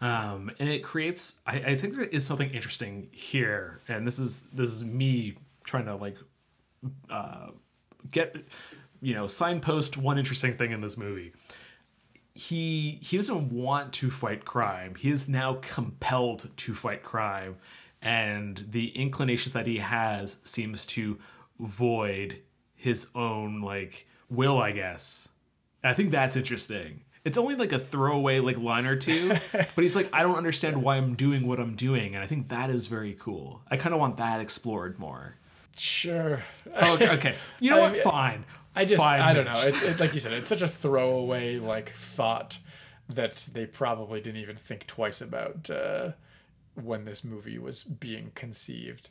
[0.00, 1.40] Um, and it creates.
[1.46, 5.86] I, I think there is something interesting here, and this is this is me trying
[5.86, 6.18] to like
[7.08, 7.48] uh,
[8.10, 8.36] get
[9.00, 11.32] you know signpost one interesting thing in this movie
[12.34, 14.94] he he doesn't want to fight crime.
[14.94, 17.56] He is now compelled to fight crime,
[18.02, 21.18] and the inclinations that he has seems to
[21.60, 22.40] void
[22.74, 25.28] his own like will, I guess.
[25.82, 27.02] And I think that's interesting.
[27.24, 30.82] It's only like a throwaway like line or two, but he's like, I don't understand
[30.82, 33.62] why I'm doing what I'm doing, and I think that is very cool.
[33.70, 35.36] I kind of want that explored more.
[35.76, 36.42] Sure.
[36.74, 37.34] Oh, okay, okay.
[37.60, 37.96] You know I- what?
[37.98, 38.44] Fine.
[38.74, 39.52] I just Fine, I don't Mitch.
[39.54, 39.62] know.
[39.68, 40.32] It's it, like you said.
[40.32, 42.58] It's such a throwaway like thought
[43.08, 46.12] that they probably didn't even think twice about uh,
[46.74, 49.08] when this movie was being conceived.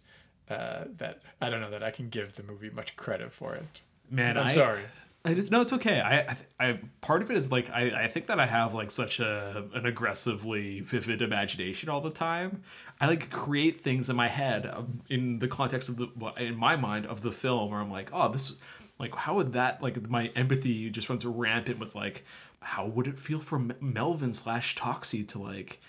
[0.50, 3.82] Uh, that I don't know that I can give the movie much credit for it.
[4.10, 4.82] Man, I'm I, sorry.
[5.24, 6.02] I just no, it's okay.
[6.02, 8.90] I, I, I part of it is like I, I think that I have like
[8.90, 12.64] such a an aggressively vivid imagination all the time.
[13.00, 16.76] I like create things in my head um, in the context of the in my
[16.76, 18.56] mind of the film where I'm like, oh, this
[18.98, 22.26] like how would that like my empathy just runs rampant with like
[22.62, 25.80] how would it feel for Melvin slash Toxie to like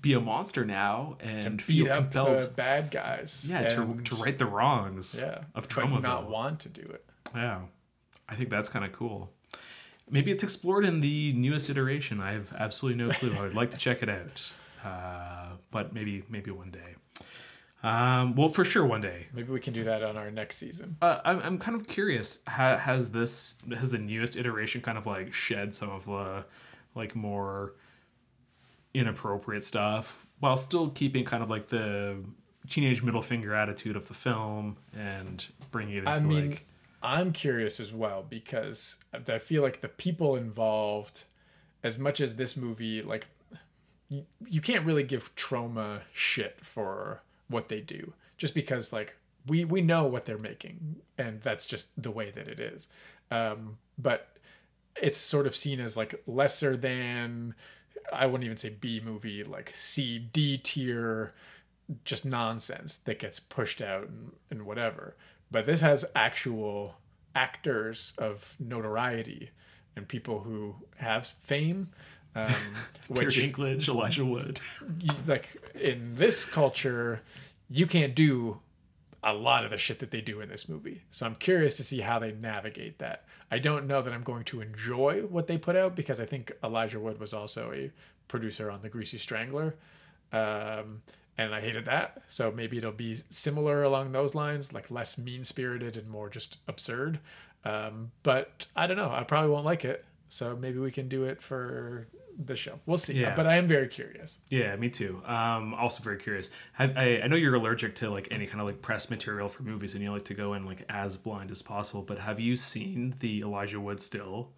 [0.00, 3.46] be a monster now and feel Beat up compelled the bad guys.
[3.48, 7.04] yeah to, to right the wrongs yeah, of but not want to do it.
[7.34, 7.60] Yeah,
[8.28, 9.30] I think that's kind of cool.
[10.10, 12.20] Maybe it's explored in the newest iteration.
[12.20, 13.32] I have absolutely no clue.
[13.38, 14.52] I would like to check it out,
[14.84, 16.96] uh, but maybe maybe one day.
[17.82, 19.28] Um, well, for sure, one day.
[19.32, 20.96] Maybe we can do that on our next season.
[21.00, 22.40] Uh, I'm, I'm kind of curious.
[22.48, 26.44] Ha, has this has the newest iteration kind of like shed some of the
[26.94, 27.74] like more
[28.94, 32.16] inappropriate stuff while still keeping kind of like the
[32.68, 36.66] teenage middle finger attitude of the film and bringing it into I mean, like
[37.02, 41.24] I'm curious as well because I feel like the people involved,
[41.82, 43.28] as much as this movie, like,
[44.08, 49.16] you, you can't really give Troma shit for what they do, just because like
[49.46, 52.88] we we know what they're making, and that's just the way that it is.
[53.30, 54.36] Um, but
[55.00, 57.54] it's sort of seen as like lesser than
[58.12, 61.34] I wouldn't even say B movie, like C D tier,
[62.04, 65.16] just nonsense that gets pushed out and, and whatever.
[65.50, 66.96] But this has actual
[67.34, 69.50] actors of notoriety
[69.96, 71.88] and people who have fame.
[72.34, 72.46] Um,
[73.08, 74.60] Peter which Dinklage, Elijah Wood.
[75.26, 77.22] like in this culture,
[77.68, 78.60] you can't do
[79.22, 81.02] a lot of the shit that they do in this movie.
[81.10, 83.24] So I'm curious to see how they navigate that.
[83.50, 86.52] I don't know that I'm going to enjoy what they put out because I think
[86.62, 87.90] Elijah Wood was also a
[88.28, 89.74] producer on The Greasy Strangler.
[90.32, 91.02] Um,
[91.36, 92.22] and I hated that.
[92.28, 96.58] So maybe it'll be similar along those lines, like less mean spirited and more just
[96.68, 97.18] absurd.
[97.64, 99.10] Um, but I don't know.
[99.10, 100.04] I probably won't like it.
[100.28, 102.06] So maybe we can do it for
[102.38, 102.78] the show.
[102.86, 103.14] We'll see.
[103.20, 103.34] Yeah.
[103.34, 104.38] But I am very curious.
[104.48, 105.22] Yeah, me too.
[105.26, 106.50] Um, also very curious.
[106.74, 109.62] Have, I, I know you're allergic to like any kind of like press material for
[109.62, 112.02] movies, and you like to go in like as blind as possible.
[112.02, 114.50] But have you seen the Elijah Wood still?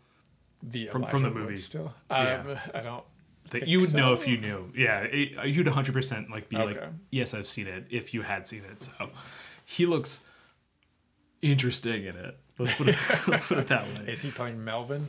[0.63, 1.57] the From- from the Elijah Wood movie.
[1.61, 1.95] still.
[2.11, 2.45] Yeah.
[2.47, 3.05] Um, I don't.
[3.51, 4.71] That think you would know if you knew.
[4.77, 7.87] Yeah, it, you'd 100 percent like be like, yes, I've seen it.
[7.91, 9.11] If you had seen it, so
[9.65, 10.25] he looks
[11.43, 12.39] interesting in it.
[12.59, 12.97] Let's put it,
[13.29, 14.05] let's put it that way.
[14.13, 15.09] Is he playing Melvin?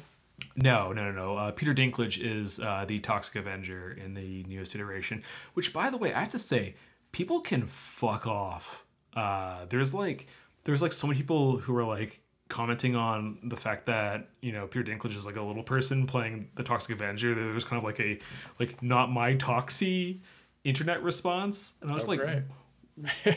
[0.55, 1.37] No, no, no, no.
[1.37, 5.23] Uh, Peter Dinklage is uh, the Toxic Avenger in the newest iteration.
[5.53, 6.75] Which, by the way, I have to say,
[7.11, 8.85] people can fuck off.
[9.15, 10.27] Uh, there's like,
[10.63, 14.67] there's like so many people who are like commenting on the fact that you know
[14.67, 17.33] Peter Dinklage is like a little person playing the Toxic Avenger.
[17.33, 18.19] There's kind of like a
[18.59, 20.19] like not my Toxie
[20.63, 22.43] internet response, and I was Oh, like, great.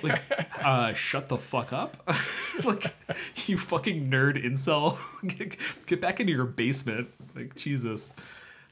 [0.02, 0.20] Like
[0.62, 1.96] uh shut the fuck up?
[2.64, 2.94] Like
[3.46, 4.96] you fucking nerd incel.
[5.38, 7.08] Get, get back into your basement.
[7.34, 8.14] Like jesus.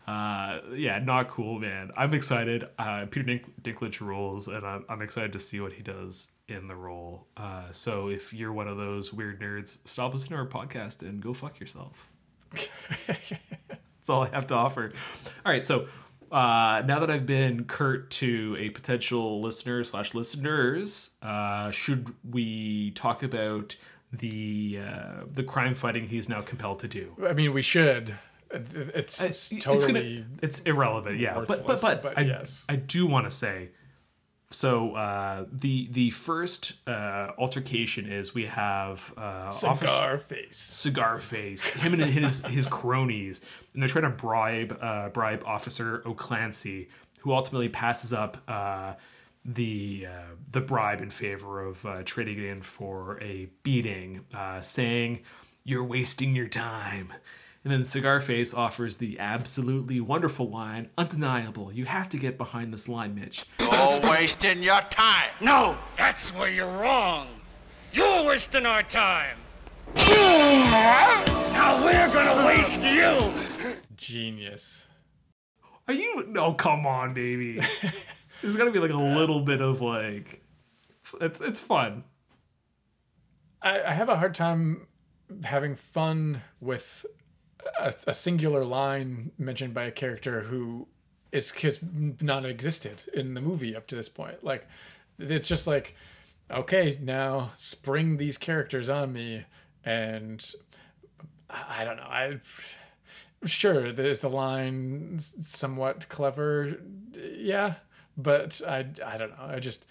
[0.06, 1.90] Uh yeah not cool man.
[1.96, 2.64] I'm excited.
[2.78, 6.66] Uh peter Dink- dinklage rules and I'm, I'm excited to see what he does in
[6.66, 7.26] the role.
[7.36, 11.22] Uh so if you're one of those weird nerds stop listening to our podcast and
[11.22, 12.08] go fuck yourself.
[13.06, 14.92] That's all i have to offer.
[15.44, 15.88] All right so
[16.34, 22.90] uh, now that I've been curt to a potential listener slash listeners, uh, should we
[22.90, 23.76] talk about
[24.12, 27.14] the uh, the crime fighting he's now compelled to do?
[27.24, 28.16] I mean, we should.
[28.50, 29.74] It's, It's, totally.
[29.76, 31.44] it's gonna it's irrelevant, yeah.
[31.46, 32.64] But but but, but I, yes.
[32.68, 33.70] I do want to say.
[34.54, 40.56] So uh, the the first uh, altercation is we have uh, Officer- cigar face.
[40.56, 43.40] cigar face, him and his his cronies,
[43.72, 46.88] and they're trying to bribe uh, bribe Officer O'Clancy,
[47.22, 48.94] who ultimately passes up uh,
[49.44, 54.60] the uh, the bribe in favor of uh, trading it in for a beating, uh,
[54.60, 55.22] saying,
[55.64, 57.12] "You're wasting your time."
[57.64, 61.72] And then Cigar Face offers the absolutely wonderful line, undeniable.
[61.72, 63.46] You have to get behind this line, Mitch.
[63.58, 65.30] You're wasting your time.
[65.40, 67.26] No, that's where you're wrong.
[67.90, 69.38] You're wasting our time.
[69.96, 73.74] Now we're gonna waste you.
[73.96, 74.86] Genius.
[75.88, 76.24] Are you?
[76.28, 77.62] No, come on, baby.
[78.42, 80.42] There's got to be like a little bit of like,
[81.20, 82.04] it's it's fun.
[83.62, 84.86] I, I have a hard time
[85.44, 87.06] having fun with
[87.78, 90.88] a, a singular line mentioned by a character who
[91.32, 91.80] is has
[92.20, 94.44] non-existed in the movie up to this point.
[94.44, 94.66] Like,
[95.18, 95.96] it's just like,
[96.50, 99.44] okay, now spring these characters on me,
[99.84, 100.44] and
[101.50, 102.04] I don't know.
[102.04, 102.40] I
[103.44, 106.78] sure, there's the line somewhat clever,
[107.12, 107.74] yeah,
[108.16, 109.44] but I I don't know.
[109.46, 109.86] I just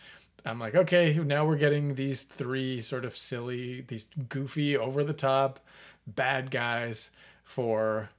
[0.45, 5.13] I'm like, okay, now we're getting these three sort of silly, these goofy, over the
[5.13, 5.59] top
[6.05, 7.11] bad guys
[7.43, 8.09] for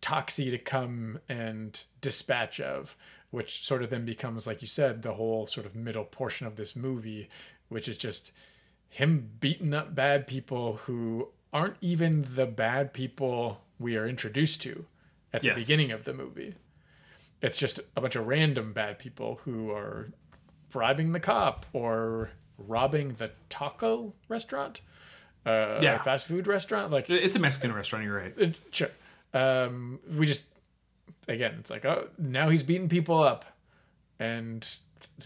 [0.00, 2.96] Toxie to come and dispatch of,
[3.30, 6.56] which sort of then becomes, like you said, the whole sort of middle portion of
[6.56, 7.28] this movie,
[7.68, 8.32] which is just
[8.88, 14.86] him beating up bad people who aren't even the bad people we are introduced to
[15.32, 15.56] at the Yes.
[15.56, 16.54] beginning of the movie.
[17.40, 20.10] It's just a bunch of random bad people who are
[20.70, 24.80] bribing the cop or robbing the taco restaurant,
[25.46, 26.02] uh, Yeah.
[26.02, 26.90] fast food restaurant.
[26.90, 28.04] Like, It's a Mexican restaurant.
[28.04, 28.34] You're right.
[28.40, 28.90] uh, sure.
[29.34, 30.44] Um, we just
[31.28, 33.44] again, it's like oh, now he's beating people up,
[34.18, 34.66] and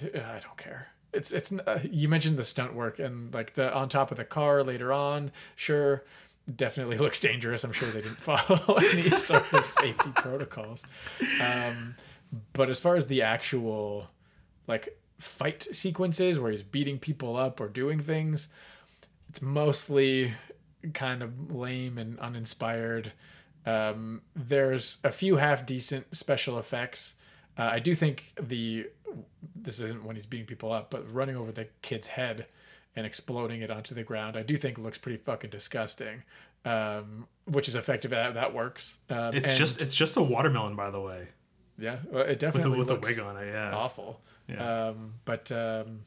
[0.02, 0.88] uh, I don't care.
[1.12, 4.24] It's it's uh, you mentioned the stunt work and like the on top of the
[4.24, 5.32] car later on.
[5.56, 6.04] Sure,
[6.54, 7.64] definitely looks dangerous.
[7.64, 10.84] I'm sure they didn't follow any sort of safety protocols.
[11.42, 11.96] Um,
[12.52, 14.08] but as far as the actual
[14.68, 18.48] like fight sequences where he's beating people up or doing things,
[19.36, 20.32] it's mostly
[20.94, 23.12] kind of lame and uninspired.
[23.66, 27.16] Um, there's a few half decent special effects.
[27.58, 28.86] Uh, I do think the
[29.54, 32.46] this isn't when he's beating people up, but running over the kid's head
[32.94, 36.22] and exploding it onto the ground, I do think looks pretty fucking disgusting.
[36.64, 38.12] Um, which is effective.
[38.12, 38.96] That that works.
[39.10, 41.28] Um, It's just it's just a watermelon, by the way,
[41.78, 43.52] yeah, well, it with a, definitely with a wig on it.
[43.52, 43.74] Yeah.
[43.74, 44.22] awful.
[44.48, 44.88] Yeah.
[44.88, 46.00] Um, but um,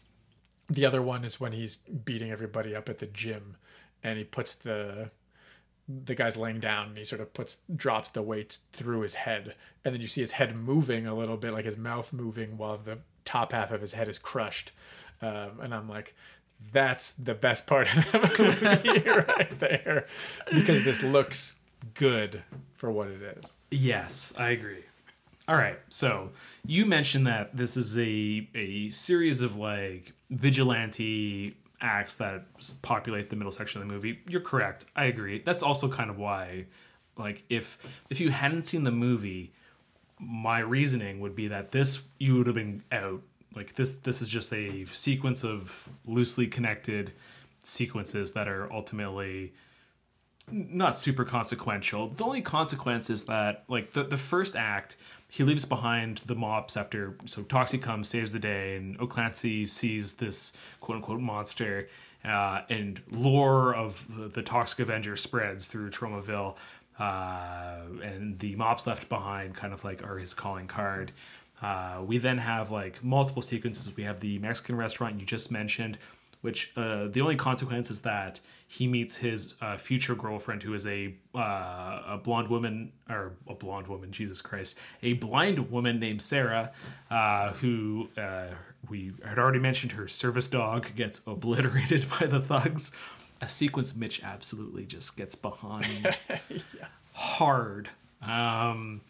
[0.69, 3.57] the other one is when he's beating everybody up at the gym,
[4.03, 5.11] and he puts the
[5.87, 9.55] the guy's laying down, and he sort of puts drops the weights through his head,
[9.83, 12.77] and then you see his head moving a little bit, like his mouth moving, while
[12.77, 14.71] the top half of his head is crushed.
[15.21, 16.15] Um, and I'm like,
[16.71, 20.07] that's the best part of the movie right there,
[20.53, 21.59] because this looks
[21.95, 22.43] good
[22.75, 23.53] for what it is.
[23.71, 24.83] Yes, I agree.
[25.49, 26.29] All right, so
[26.63, 32.45] you mentioned that this is a a series of like vigilante acts that
[32.83, 34.19] populate the middle section of the movie.
[34.27, 34.85] You're correct.
[34.95, 35.39] I agree.
[35.39, 36.67] That's also kind of why,
[37.17, 37.79] like, if
[38.11, 39.51] if you hadn't seen the movie,
[40.19, 43.23] my reasoning would be that this you would have been out.
[43.55, 47.11] Like this this is just a sequence of loosely connected
[47.63, 49.53] sequences that are ultimately
[50.51, 52.09] not super consequential.
[52.09, 54.97] The only consequence is that like the, the first act,
[55.29, 60.15] he leaves behind the mops after so Toxie comes, saves the day, and O'Clancy sees
[60.15, 61.87] this quote unquote monster,
[62.25, 66.55] uh, and lore of the, the Toxic Avenger spreads through Tromaville,
[66.97, 71.11] uh, and the mops left behind kind of like are his calling card.
[71.61, 73.95] Uh, we then have like multiple sequences.
[73.95, 75.97] We have the Mexican restaurant you just mentioned
[76.41, 80.87] which uh, the only consequence is that he meets his uh, future girlfriend, who is
[80.87, 86.21] a uh, a blonde woman or a blonde woman, Jesus Christ, a blind woman named
[86.21, 86.71] Sarah,
[87.09, 88.47] uh, who uh,
[88.89, 89.93] we had already mentioned.
[89.93, 92.91] Her service dog gets obliterated by the thugs.
[93.41, 96.17] A sequence Mitch absolutely just gets behind
[97.13, 97.89] hard.
[98.21, 99.01] Um,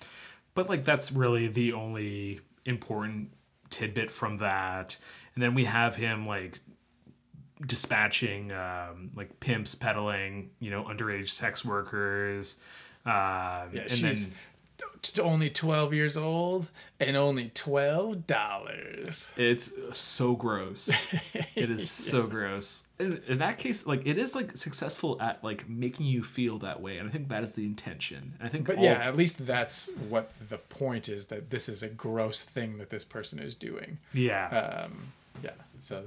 [0.54, 3.32] but like that's really the only important
[3.70, 4.98] tidbit from that.
[5.34, 6.60] And then we have him like
[7.66, 12.60] dispatching um, like pimps peddling, you know, underage sex workers.
[13.05, 13.12] Um,
[13.74, 14.32] Yeah, and she's
[15.01, 19.34] t- only 12 years old and only $12.
[19.38, 20.89] It's so gross.
[21.55, 22.86] It is so gross.
[22.99, 26.80] In, in that case, like it is like successful at like making you feel that
[26.82, 28.36] way, and I think that is the intention.
[28.39, 31.68] And I think, But yeah, of- at least that's what the point is that this
[31.68, 33.97] is a gross thing that this person is doing.
[34.14, 35.10] yeah, Um,
[35.43, 35.49] yeah,
[35.82, 36.05] so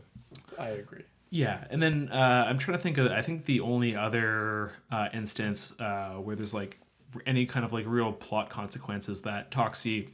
[0.59, 1.03] I agree.
[1.33, 1.65] Yeah.
[1.71, 3.11] And then uh, I'm trying to think of.
[3.11, 6.79] I think the only other uh, instance uh, where there's like
[7.27, 10.11] any kind of like real plot consequences that Toxie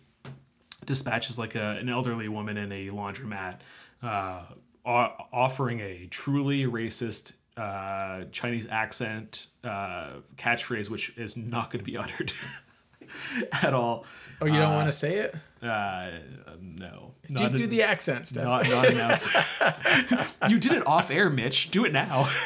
[0.85, 3.57] dispatches like a, an elderly woman in a laundromat,
[4.01, 4.43] uh,
[4.87, 11.91] o- offering a truly racist uh, Chinese accent uh, catchphrase, which is not going to
[11.91, 12.33] be uttered
[13.61, 14.05] at all.
[14.41, 15.35] Oh, you don't want to say it?
[15.63, 16.11] Uh,
[16.61, 18.45] no, Do, Not do an- the accent stuff.
[18.45, 19.27] not not announced.
[20.49, 21.71] you did it off air, Mitch.
[21.71, 22.29] Do it now.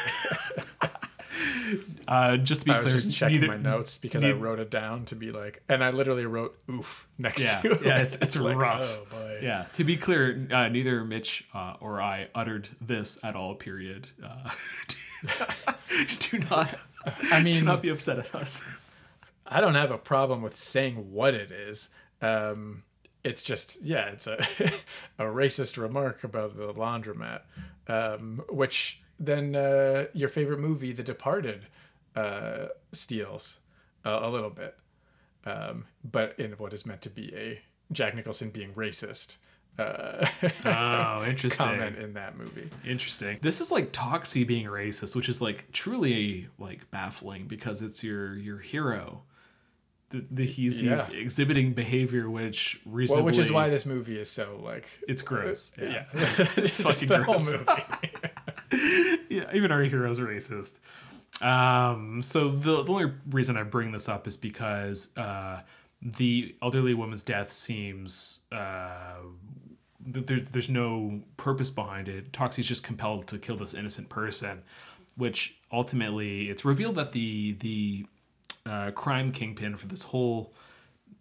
[2.07, 4.59] uh, just to be I was clear, just checking neither- my notes because I wrote
[4.59, 7.81] it down to be like, and I literally wrote "oof" next Yeah, to it.
[7.85, 8.81] yeah, it's it's Like, rough.
[8.81, 9.39] Oh boy.
[9.41, 13.55] Yeah, to be clear, uh, neither Mitch uh, or I uttered this at all.
[13.55, 14.07] Period.
[14.23, 14.49] Uh,
[16.19, 16.75] do not,
[17.31, 18.79] I mean, do not be upset at us.
[19.45, 21.89] I don't have a problem with saying what it is.
[22.21, 22.83] Um,
[23.23, 24.33] it's just, yeah, it's a
[25.19, 27.41] a racist remark about the laundromat,
[27.87, 31.67] um, which then uh, your favorite movie, The Departed,
[32.15, 33.59] uh, steals
[34.03, 34.75] a, a little bit.
[35.45, 37.61] um, but in what is meant to be a
[37.91, 39.37] Jack Nicholson being racist.
[39.77, 40.25] Uh,
[40.65, 41.65] Oh, interesting.
[41.65, 42.69] comment in that movie.
[42.85, 43.39] Interesting.
[43.41, 48.35] This is like Toxie being racist, which is like truly like baffling because it's your
[48.35, 49.23] your hero.
[50.13, 54.29] The, the he's, he's exhibiting behavior which reasonably Well, which is why this movie is
[54.29, 55.71] so like it's gross.
[55.81, 56.05] yeah, Yeah.
[56.57, 57.51] it's fucking the whole gross.
[57.51, 59.21] movie.
[59.29, 60.77] yeah, even our heroes are racist.
[61.43, 65.61] Um, so the, the only reason I bring this up is because uh,
[65.99, 69.15] the elderly woman's death seems uh,
[70.13, 72.31] th- there, there's no purpose behind it.
[72.31, 74.61] Toxie's just compelled to kill this innocent person,
[75.17, 78.05] which ultimately it's revealed that the the
[78.65, 80.53] uh, crime kingpin for this whole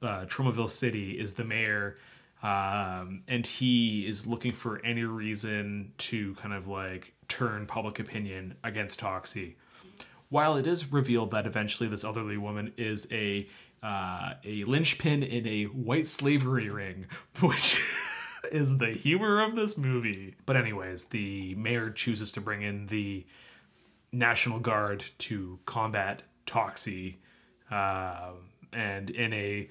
[0.02, 1.96] uh, Tromaville city is the mayor,
[2.42, 8.56] um, and he is looking for any reason to kind of like turn public opinion
[8.64, 9.54] against Toxie.
[10.28, 13.46] While it is revealed that eventually this elderly woman is a
[13.82, 17.06] uh, a linchpin in a white slavery ring,
[17.40, 17.80] which
[18.50, 20.36] is the humor of this movie.
[20.46, 23.26] But anyways, the mayor chooses to bring in the
[24.12, 27.16] National Guard to combat Toxie,
[27.72, 29.68] um, and in a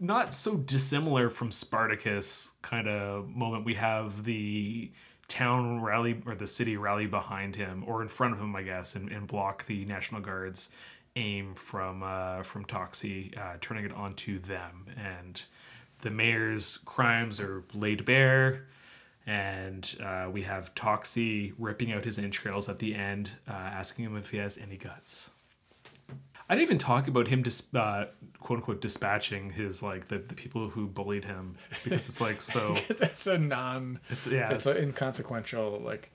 [0.00, 4.90] not so dissimilar from Spartacus kind of moment, we have the
[5.28, 8.96] town rally or the city rally behind him or in front of him, I guess,
[8.96, 10.70] and, and block the National Guard's
[11.16, 14.86] aim from uh, from Toxie, uh, turning it onto them.
[14.96, 15.42] And
[16.00, 18.66] the mayor's crimes are laid bare.
[19.26, 24.16] And uh, we have Toxie ripping out his entrails at the end, uh, asking him
[24.16, 25.30] if he has any guts.
[26.50, 28.06] I didn't even talk about him dis- uh,
[28.40, 32.74] quote unquote dispatching his like the, the people who bullied him because it's like so
[32.88, 34.00] it's a non.
[34.10, 36.10] It's- yeah, It's, it's- inconsequential like.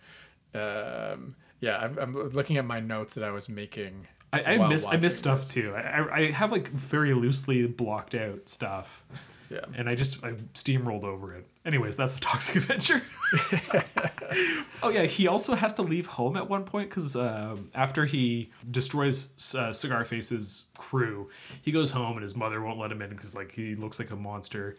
[0.54, 4.08] Um, yeah, I'm, I'm looking at my notes that I was making.
[4.34, 5.74] I, I miss I miss stuff too.
[5.76, 9.04] I, I I have like very loosely blocked out stuff.
[9.50, 9.66] Yeah.
[9.76, 11.46] And I just I steamrolled over it.
[11.66, 13.02] Anyways, that's the Toxic adventure.
[14.84, 18.52] oh yeah, he also has to leave home at one point because um, after he
[18.70, 21.30] destroys uh, Cigar Face's crew,
[21.62, 24.12] he goes home and his mother won't let him in because like he looks like
[24.12, 24.78] a monster,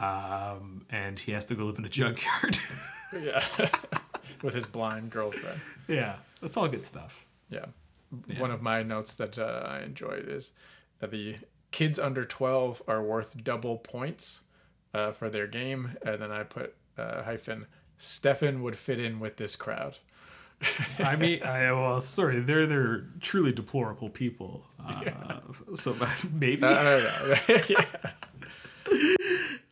[0.00, 2.56] um, and he has to go live in a junkyard.
[3.22, 3.44] Yeah,
[4.42, 5.60] with his blind girlfriend.
[5.86, 7.26] yeah, that's all good stuff.
[7.48, 7.66] Yeah.
[8.38, 10.50] One of my notes that uh, I enjoyed is
[10.98, 11.36] that the
[11.74, 14.42] kids under 12 are worth double points
[14.94, 15.96] uh, for their game.
[16.06, 17.66] And then I put uh, hyphen,
[17.98, 19.96] Stefan would fit in with this crowd.
[21.00, 24.64] I mean, I, well, sorry, they're they're truly deplorable people.
[24.78, 25.40] Uh,
[25.74, 25.96] So
[26.32, 26.62] maybe.
[26.64, 27.56] I don't know.
[27.68, 27.84] yeah.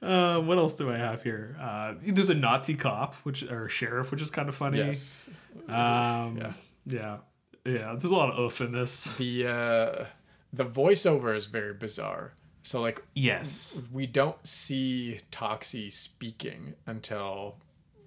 [0.03, 1.57] Uh, what else do I have here?
[1.61, 4.78] Uh, there's a Nazi cop, which or sheriff, which is kind of funny.
[4.78, 5.30] Yes.
[5.68, 6.53] Um, Yeah.
[6.84, 7.16] yeah,
[7.64, 7.86] yeah.
[7.92, 9.14] There's a lot of oof in this.
[9.16, 10.05] The, uh,
[10.53, 12.34] the voiceover is very bizarre.
[12.62, 13.82] So, like, Yes.
[13.90, 17.57] we don't see Toxie speaking until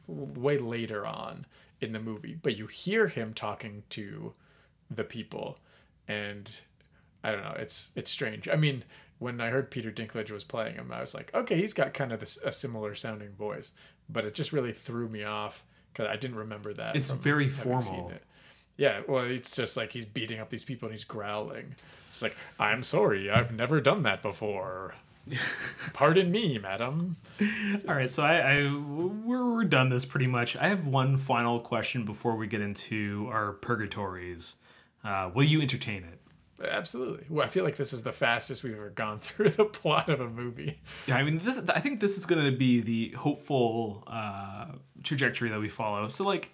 [0.08, 1.46] way later on
[1.82, 4.34] in the movie, but you hear him talking to
[4.90, 5.58] the people,
[6.08, 6.50] and
[7.24, 8.48] I don't know, it's it's strange.
[8.48, 8.84] I mean,
[9.20, 12.14] when I heard Peter Dinklage was playing him, I was like, okay, he's got kind
[12.14, 13.74] of this, a similar sounding voice,
[14.08, 16.96] but it just really threw me off because I didn't remember that.
[16.96, 18.10] It's very formal.
[18.12, 18.24] it.
[18.78, 21.76] Yeah, well, it's just like he's beating up these people and he's growling.
[22.16, 24.96] It's like, I'm sorry, I've never done that before.
[25.94, 27.18] Pardon me, madam.
[27.90, 30.56] All right, so I, I we're, we're done this pretty much.
[30.56, 34.56] I have one final question before we get into our purgatories.
[35.04, 36.22] Uh, will you entertain it?
[36.66, 37.26] Absolutely.
[37.30, 40.22] Well, I feel like this is the fastest we've ever gone through the plot of
[40.22, 40.80] a movie.
[41.08, 41.62] Yeah, I mean, this.
[41.68, 44.68] I think this is going to be the hopeful uh,
[45.04, 46.08] trajectory that we follow.
[46.08, 46.54] So, like,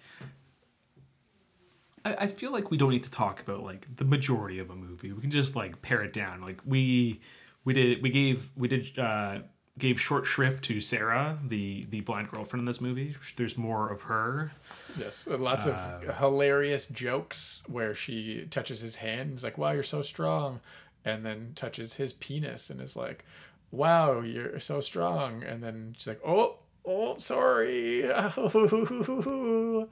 [2.04, 4.76] I, I feel like we don't need to talk about like the majority of a
[4.76, 5.12] movie.
[5.12, 6.40] We can just like pare it down.
[6.40, 7.20] Like we
[7.64, 9.40] we did we gave we did uh,
[9.78, 13.16] gave short shrift to Sarah, the the blind girlfriend in this movie.
[13.36, 14.52] There's more of her.
[14.98, 19.82] Yes, lots of hilarious jokes where she touches his hand and is like, "Wow, you're
[19.82, 20.60] so strong,"
[21.04, 23.24] and then touches his penis and is like,
[23.70, 28.02] "Wow, you're so strong," and then she's like, "Oh, oh, sorry."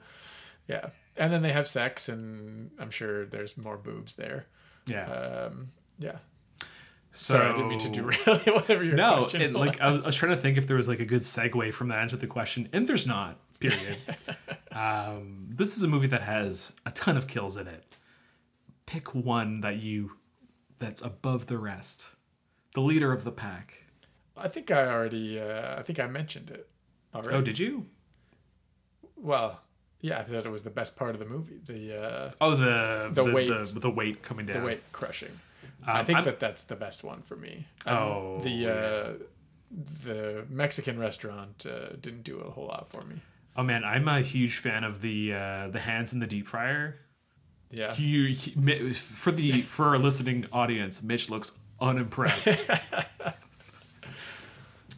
[0.67, 4.47] yeah, and then they have sex, and I'm sure there's more boobs there.
[4.85, 5.05] Yeah.
[5.05, 6.17] Um, yeah.
[7.11, 8.53] so Sorry, I didn't mean to derail you.
[8.53, 10.05] Whatever your no, question and like I was, I was.
[10.07, 12.27] was trying to think if there was like a good segue from that into the
[12.27, 13.39] question, and there's not.
[13.59, 13.97] Period.
[14.71, 17.97] um, this is a movie that has a ton of kills in it.
[18.87, 20.13] Pick one that you
[20.79, 22.09] that's above the rest,
[22.73, 23.83] the leader of the pack.
[24.35, 25.39] I think I already.
[25.39, 26.67] Uh, I think I mentioned it.
[27.13, 27.37] Already.
[27.37, 27.85] Oh, did you?
[29.15, 29.61] Well,
[30.01, 31.59] yeah, I thought it was the best part of the movie.
[31.65, 33.47] The uh, Oh, the The the, weight.
[33.49, 34.59] the, the weight coming down.
[34.61, 35.39] the weight crushing.
[35.85, 37.65] I think I'm- that that's the best one for me.
[37.85, 39.13] Um, Oh, the uh,
[40.03, 43.15] the Mexican restaurant uh, didn't do a whole lot for me.
[43.55, 46.97] Oh man, I'm a huge fan of the uh, the hands in the deep fryer.
[47.69, 52.65] Yeah, You he- for the for our listening audience, Mitch looks unimpressed.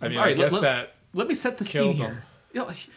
[0.02, 2.26] I mean, All I let- guess let- that Let me set the scene here.
[2.54, 2.88] Like,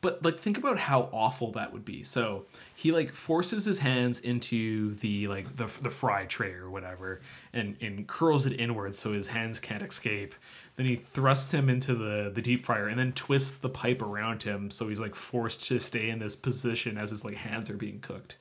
[0.00, 2.02] but like think about how awful that would be.
[2.02, 7.20] So he like forces his hands into the like the the fry tray or whatever,
[7.52, 10.34] and and curls it inwards so his hands can't escape.
[10.76, 14.42] Then he thrusts him into the the deep fryer and then twists the pipe around
[14.42, 17.76] him so he's like forced to stay in this position as his like hands are
[17.76, 18.36] being cooked.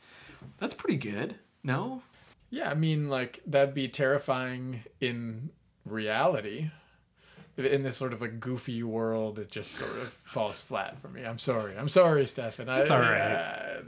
[0.58, 1.36] That's pretty good.
[1.64, 2.04] No,
[2.52, 5.50] Yeah, I mean, like that'd be terrifying in
[5.86, 6.70] reality.
[7.58, 11.24] In this sort of a goofy world, it just sort of falls flat for me.
[11.24, 11.78] I'm sorry.
[11.78, 12.68] I'm sorry, Stefan.
[12.68, 13.22] I, It's all right.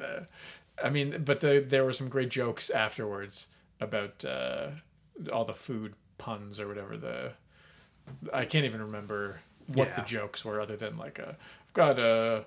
[0.02, 0.20] uh,
[0.82, 3.48] I mean, but the, there were some great jokes afterwards
[3.82, 4.68] about uh,
[5.34, 6.96] all the food puns or whatever.
[6.96, 7.34] The
[8.34, 9.42] I can't even remember
[9.74, 11.30] what the jokes were, other than like a
[11.68, 12.46] I've got a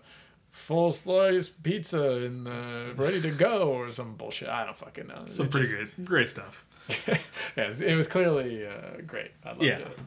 [0.50, 4.48] full slice pizza in the ready to go or some bullshit.
[4.48, 5.22] I don't fucking know.
[5.26, 6.64] some It pretty just- good, great stuff.
[7.56, 9.32] yeah, it was clearly uh, great.
[9.44, 9.78] I loved Yeah.
[9.80, 9.98] it.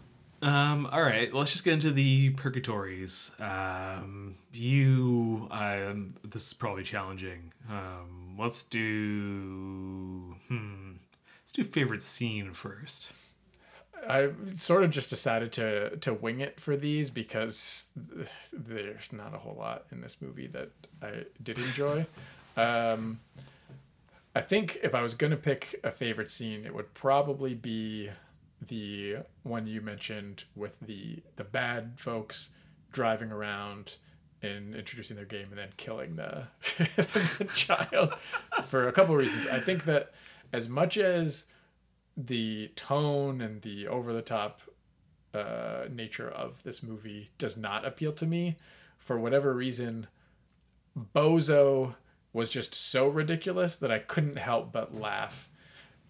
[0.43, 3.31] Um, all right, let's just get into the purgatories.
[3.39, 7.53] Um, you, um, this is probably challenging.
[7.69, 10.91] Um, let's do, hmm,
[11.41, 13.07] let's do favorite scene first.
[14.05, 17.85] I sort of just decided to to wing it for these because
[18.51, 20.71] there's not a whole lot in this movie that
[21.01, 22.05] I did enjoy.
[22.55, 23.19] Um,
[24.35, 28.11] I think if I was gonna pick a favorite scene, it would probably be
[28.67, 32.49] the one you mentioned with the the bad folks
[32.91, 33.95] driving around
[34.41, 36.47] and introducing their game and then killing the,
[36.77, 38.13] the child
[38.65, 39.47] for a couple of reasons.
[39.47, 40.11] I think that
[40.51, 41.45] as much as
[42.17, 44.61] the tone and the over the top
[45.33, 48.57] uh, nature of this movie does not appeal to me.
[48.99, 50.07] For whatever reason,
[50.97, 51.95] Bozo
[52.31, 55.49] was just so ridiculous that I couldn't help but laugh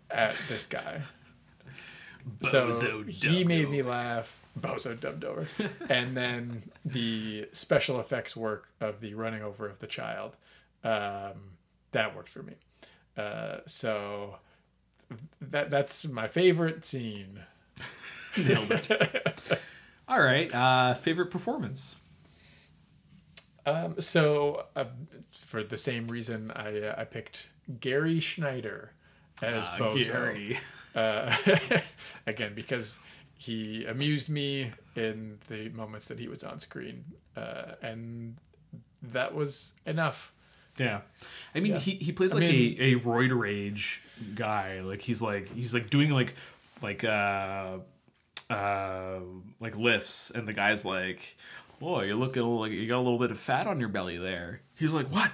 [0.10, 1.04] at this guy.
[2.42, 4.40] So Bozo he made me laugh.
[4.60, 5.48] Bozo dubbed over.
[5.90, 10.36] and then the special effects work of the running over of the child,
[10.84, 11.56] um,
[11.92, 12.54] that worked for me.
[13.18, 14.38] Uh, so
[15.42, 17.40] that that's my favorite scene.
[18.38, 19.60] Nailed it.
[20.08, 21.96] all right, uh, favorite performance.
[23.66, 24.86] Um, so uh,
[25.32, 27.50] for the same reason, I uh, I picked
[27.80, 28.92] Gary Schneider
[29.42, 30.12] as Uh, Bozo.
[30.12, 30.60] Gary.
[30.96, 31.36] Uh,
[32.28, 33.00] again, because
[33.36, 37.04] he amused me in the moments that he was on screen,
[37.36, 38.38] uh, and
[39.02, 40.32] that was enough.
[40.78, 41.02] Yeah,
[41.54, 41.80] I mean Yeah.
[41.80, 44.02] he, he plays I like mean- a a roid rage
[44.34, 44.82] guy.
[44.82, 46.36] Like he's like he's like doing like
[46.82, 47.78] like uh
[48.50, 49.20] uh
[49.60, 51.38] like lifts, and the guy's like,
[51.80, 54.62] "Whoa, you're looking like you got a little bit of fat on your belly there."
[54.76, 55.32] He's like, "What?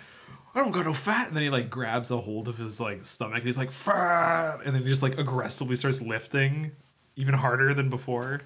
[0.55, 3.05] I don't got no fat." And then he like grabs a hold of his like
[3.05, 3.37] stomach.
[3.37, 6.71] And he's like, "Fat," and then he just like aggressively starts lifting
[7.15, 8.41] even harder than before.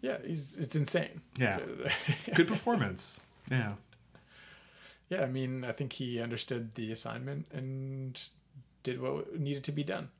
[0.00, 1.22] Yeah, he's it's insane.
[1.38, 1.60] Yeah,
[2.34, 3.22] good performance.
[3.50, 3.74] Yeah.
[5.08, 8.20] yeah, I mean, I think he understood the assignment and
[8.82, 10.10] did what needed to be done.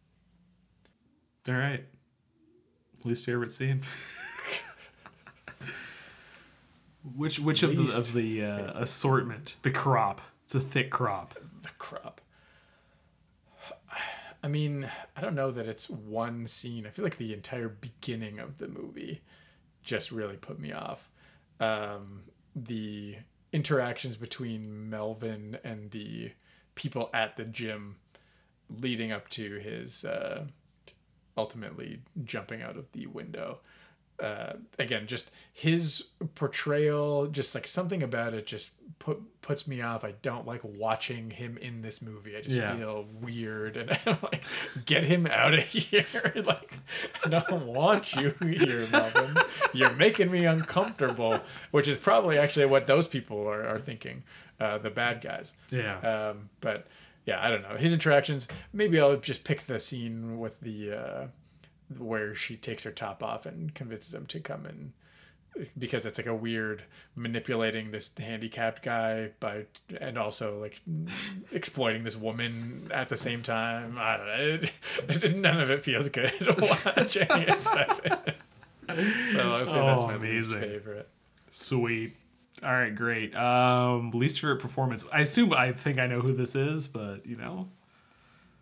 [1.49, 1.85] All right.
[3.05, 3.83] Least favorite scene.
[7.17, 9.57] which which of the of the uh, assortment?
[9.63, 10.21] The crop.
[10.49, 11.35] It's a thick crop.
[11.61, 12.23] The crop.
[14.43, 16.87] I mean, I don't know that it's one scene.
[16.87, 19.21] I feel like the entire beginning of the movie
[19.83, 21.11] just really put me off.
[21.61, 22.23] Um,
[22.57, 23.17] the
[23.53, 26.31] interactions between Melvin and the
[26.77, 27.97] people at the gym
[28.71, 30.47] leading up to his uh,
[31.37, 33.59] ultimately jumping out of the window.
[34.21, 36.05] Uh, again, just his
[36.35, 40.05] portrayal, just like something about it, just put puts me off.
[40.05, 42.37] I don't like watching him in this movie.
[42.37, 42.75] I just Yeah.
[42.77, 44.43] feel weird, and I'm like,
[44.87, 46.05] get him out of here!
[46.45, 46.73] like,
[47.25, 49.37] I don't want you here, Melvin.
[49.73, 51.39] You're making me uncomfortable.
[51.71, 54.25] Which is probably actually what those people are, are thinking,
[54.59, 55.53] uh, the bad guys.
[55.71, 55.99] Yeah.
[56.31, 56.87] Um, but
[57.25, 58.49] yeah, I don't know his interactions.
[58.73, 61.27] Maybe I'll just pick the scene with the uh,
[61.97, 64.93] where she takes her top off and convinces him to come in
[65.77, 66.85] because it's like a weird
[67.17, 69.65] manipulating this handicapped guy by
[70.01, 70.81] and also like
[71.53, 73.97] exploiting this woman at the same time.
[73.99, 74.69] I don't know.
[75.09, 78.01] It, it, none of it feels good watching it stuff.
[78.05, 78.15] so
[78.89, 78.95] I
[79.59, 81.09] would say that's Oh, my least favorite.
[81.51, 82.15] Sweet.
[82.63, 83.35] All right, great.
[83.37, 85.05] Um, least favorite performance.
[85.13, 87.69] I assume I think I know who this is, but you know.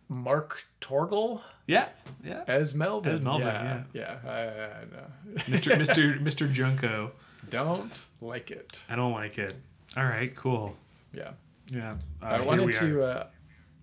[0.09, 1.89] Mark Torgl Yeah,
[2.25, 2.45] yeah.
[2.47, 3.13] as Melvin.
[3.13, 4.19] As Melvin, yeah, yeah.
[4.25, 5.07] I, I know.
[5.47, 5.77] Mr.
[5.77, 6.21] Mr.
[6.23, 6.51] Mr.
[6.51, 7.13] Junko.
[7.51, 8.83] Don't like it.
[8.89, 9.55] I don't like it.
[9.97, 10.77] All right, cool.
[11.13, 11.31] Yeah.
[11.71, 11.97] Yeah.
[12.23, 13.03] Uh, I wanted to.
[13.03, 13.27] Uh,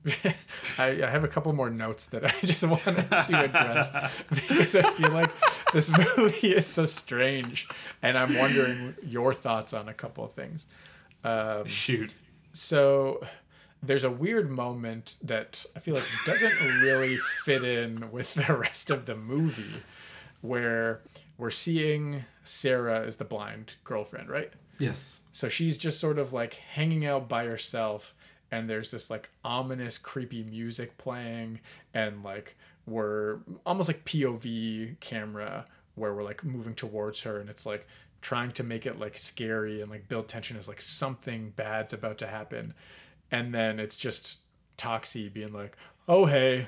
[0.77, 3.89] I, I have a couple more notes that I just wanted to address
[4.29, 5.31] because I feel like
[5.71, 7.67] this movie is so strange,
[8.01, 10.67] and I'm wondering your thoughts on a couple of things.
[11.23, 12.13] Um, Shoot.
[12.51, 13.21] so
[13.83, 18.89] there's a weird moment that I feel like doesn't really fit in with the rest
[18.89, 19.83] of the movie,
[20.41, 21.01] where
[21.37, 24.51] we're seeing Sarah as the blind girlfriend, right?
[24.79, 25.21] Yes.
[25.31, 28.15] So she's just sort of like hanging out by herself,
[28.51, 31.59] and there's this like ominous, creepy music playing,
[31.93, 32.55] and like
[32.85, 35.65] we're almost like POV camera
[35.95, 37.87] where we're like moving towards her, and it's like
[38.21, 42.17] trying to make it like scary and like build tension as like something bad's about
[42.17, 42.73] to happen,
[43.33, 44.37] and then it's just
[44.77, 45.75] Toxie being like,
[46.07, 46.67] "Oh hey,"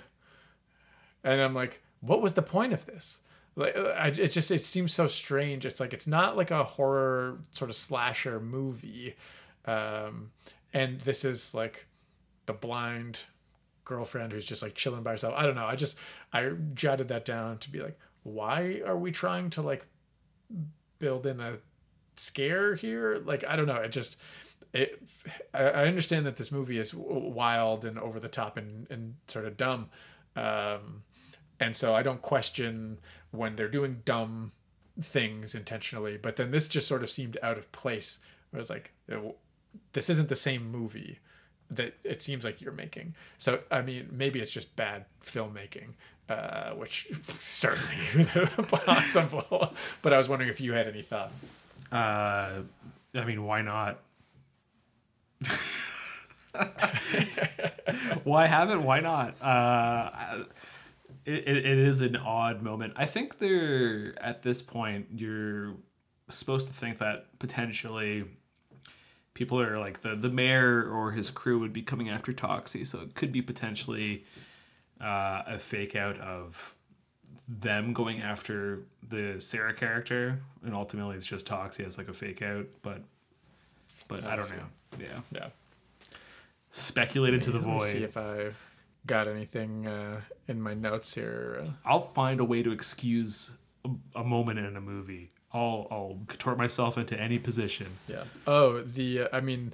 [1.24, 3.20] and I'm like, "What was the point of this?"
[3.55, 5.63] Like, I, it just it seems so strange.
[5.66, 9.16] It's like it's not like a horror sort of slasher movie,
[9.66, 10.32] um,
[10.74, 11.86] and this is like
[12.47, 13.20] the blind
[13.86, 15.36] girlfriend who's just like chilling by herself.
[15.38, 15.68] I don't know.
[15.68, 15.99] I just
[16.34, 19.86] I jotted that down to be like, why are we trying to like
[20.97, 21.59] build in a
[22.18, 23.22] scare here?
[23.24, 23.76] Like I don't know.
[23.76, 24.18] It just
[24.76, 25.02] it.
[25.54, 29.58] I, understand that this movie is wild and over the top and and sort of
[29.58, 29.90] dumb.
[30.36, 31.04] Um,
[31.60, 33.00] and so I don't question
[33.32, 34.52] when they're doing dumb
[35.02, 38.20] things intentionally, but then this just sort of seemed out of place.
[38.54, 38.92] I was like,
[39.94, 41.20] this isn't the same movie
[41.70, 43.16] that it seems like you're making.
[43.38, 45.94] So I mean, maybe it's just bad filmmaking,
[46.30, 47.08] uh, which
[47.40, 48.26] certainly
[48.68, 49.74] possible.
[50.02, 51.44] But I was wondering if you had any thoughts.
[51.92, 52.62] Uh,
[53.16, 54.02] I mean, why not?
[58.24, 58.84] why haven't?
[58.84, 59.42] Why not?
[59.42, 60.44] Uh,
[61.26, 62.94] it, it, it is an odd moment.
[62.96, 65.76] I think they're at this point you're
[66.30, 68.26] supposed to think that potentially
[69.34, 73.02] people are like the the mayor or his crew would be coming after Toxie, so
[73.02, 74.26] it could be potentially
[75.00, 76.76] uh, a fake out of
[77.48, 82.42] them going after the Sarah character, and ultimately it's just Toxie as like a fake
[82.42, 82.66] out.
[82.82, 83.04] But
[84.08, 84.56] but I, I don't see.
[84.58, 84.68] know.
[84.99, 85.47] Yeah, Yeah.
[86.72, 88.01] speculate into the me see void.
[88.03, 88.51] if I
[89.06, 91.66] got anything uh, in my notes here.
[91.86, 93.51] I'll find a way to excuse
[93.84, 93.89] a,
[94.20, 95.32] a moment in a movie.
[95.53, 97.88] I'll I'll contort myself into any position.
[98.08, 98.24] Yeah.
[98.47, 99.74] Oh, the uh, I mean,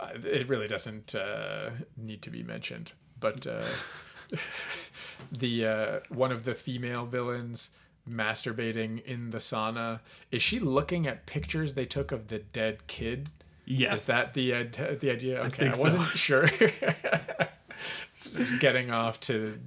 [0.00, 3.64] uh, it really doesn't uh, need to be mentioned, but uh,
[5.32, 7.70] the uh, one of the female villains
[8.10, 10.00] masturbating in the sauna
[10.30, 13.28] is she looking at pictures they took of the dead kid?
[13.66, 14.02] Yes.
[14.02, 15.40] Is that the uh, t- the idea?
[15.44, 15.82] Okay, I, so.
[15.82, 16.48] wasn't sure.
[18.60, 19.58] Getting off to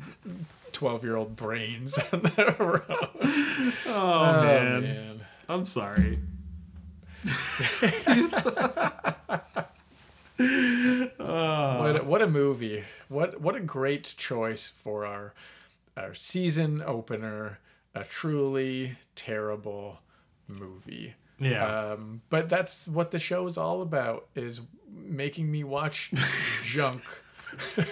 [0.72, 1.98] twelve-year-old brains.
[2.12, 2.84] on the road.
[2.90, 4.82] Oh, Oh, man.
[4.84, 5.22] man.
[5.50, 6.20] I'm sorry.
[10.38, 12.84] What a, what a movie!
[13.10, 15.34] What what a great choice for our
[15.96, 17.60] our season opener.
[17.96, 20.02] A truly terrible
[20.48, 21.16] movie.
[21.40, 21.92] Yeah.
[21.94, 24.62] Um, but that's what the show is all about: is
[24.92, 26.12] making me watch
[26.64, 27.02] junk.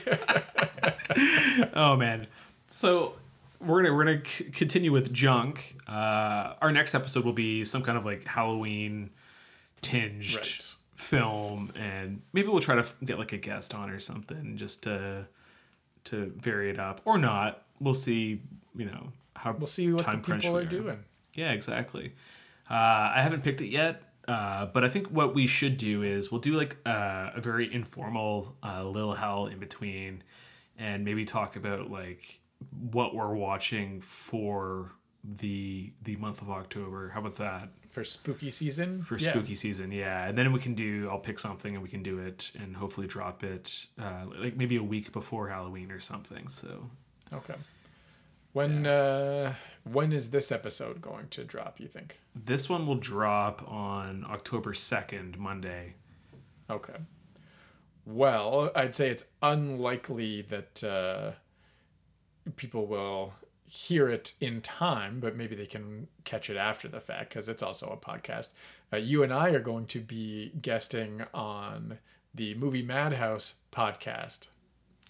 [1.73, 2.27] Oh man.
[2.67, 3.13] So
[3.59, 5.75] we're gonna we're gonna c- continue with junk.
[5.87, 9.11] Uh, our next episode will be some kind of like Halloween
[9.81, 10.75] tinged Right.
[10.93, 14.83] film, and maybe we'll try to f- get like a guest on or something just
[14.83, 15.27] to
[16.05, 17.63] to vary it up, or not.
[17.79, 18.41] We'll see.
[18.75, 21.03] You know how We'll see what the people we are doing.
[21.35, 22.13] Yeah, exactly.
[22.69, 26.31] Uh, I haven't picked it yet, uh, but I think what we should do is
[26.31, 30.23] we'll do like uh, a very informal uh, Lil Hell in between,
[30.77, 32.39] and maybe talk about like
[32.71, 34.91] what we're watching for
[35.23, 37.09] the the month of October.
[37.09, 39.03] How about that for spooky season?
[39.03, 39.31] for Yeah.
[39.31, 39.91] spooky season?
[39.91, 41.07] Yeah, and then we can do.
[41.09, 44.75] I'll pick something and we can do it, and hopefully drop it uh, like maybe
[44.77, 46.47] a week before Halloween or something.
[46.47, 46.89] So
[47.33, 47.55] Okay.
[48.55, 51.77] When uh, when is this episode going to drop?
[51.77, 52.21] You think?
[52.33, 55.95] this one will drop on October second, Monday.
[56.69, 56.95] Okay.
[58.05, 61.31] Well, I'd say it's unlikely that uh,
[62.55, 63.33] people will
[63.67, 67.63] hear it in time, but maybe they can catch it after the fact because it's
[67.63, 68.51] also a podcast.
[68.93, 71.97] Uh, you and I are going to be guesting on
[72.33, 74.47] the Movie Madhouse podcast.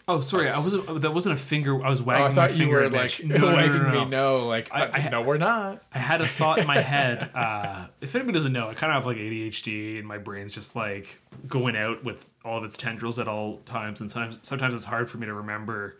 [0.08, 1.02] Oh, sorry, I wasn't.
[1.02, 1.84] That wasn't a finger.
[1.84, 3.24] I was Oh, wagging I my thought you finger were like.
[3.24, 4.06] No, no, no, wagging no, no.
[4.06, 5.82] me no, like I- uh, I- no, we're not.
[5.94, 7.32] I had a thought in my head.
[7.34, 10.76] Uh, if anybody doesn't know, I kind of have like ADHD, and my brain's just
[10.76, 14.86] like going out with all of its tendrils at all times, and sometimes sometimes it's
[14.86, 15.98] hard for me to remember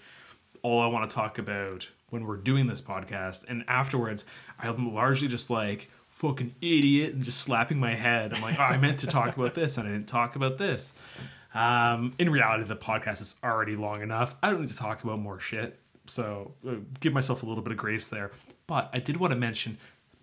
[0.62, 3.46] all I want to talk about when we're doing this podcast.
[3.50, 4.24] And afterwards,
[4.60, 8.34] I'm largely just like, fucking idiot, and just slapping my head.
[8.36, 10.94] I'm like, oh, I meant to talk about this and I didn't talk about this.
[11.56, 14.36] Um, in reality, the podcast is already long enough.
[14.44, 15.80] I don't need to talk about more shit.
[16.08, 18.32] So uh, give myself a little bit of grace there.
[18.68, 19.78] But I did want to mention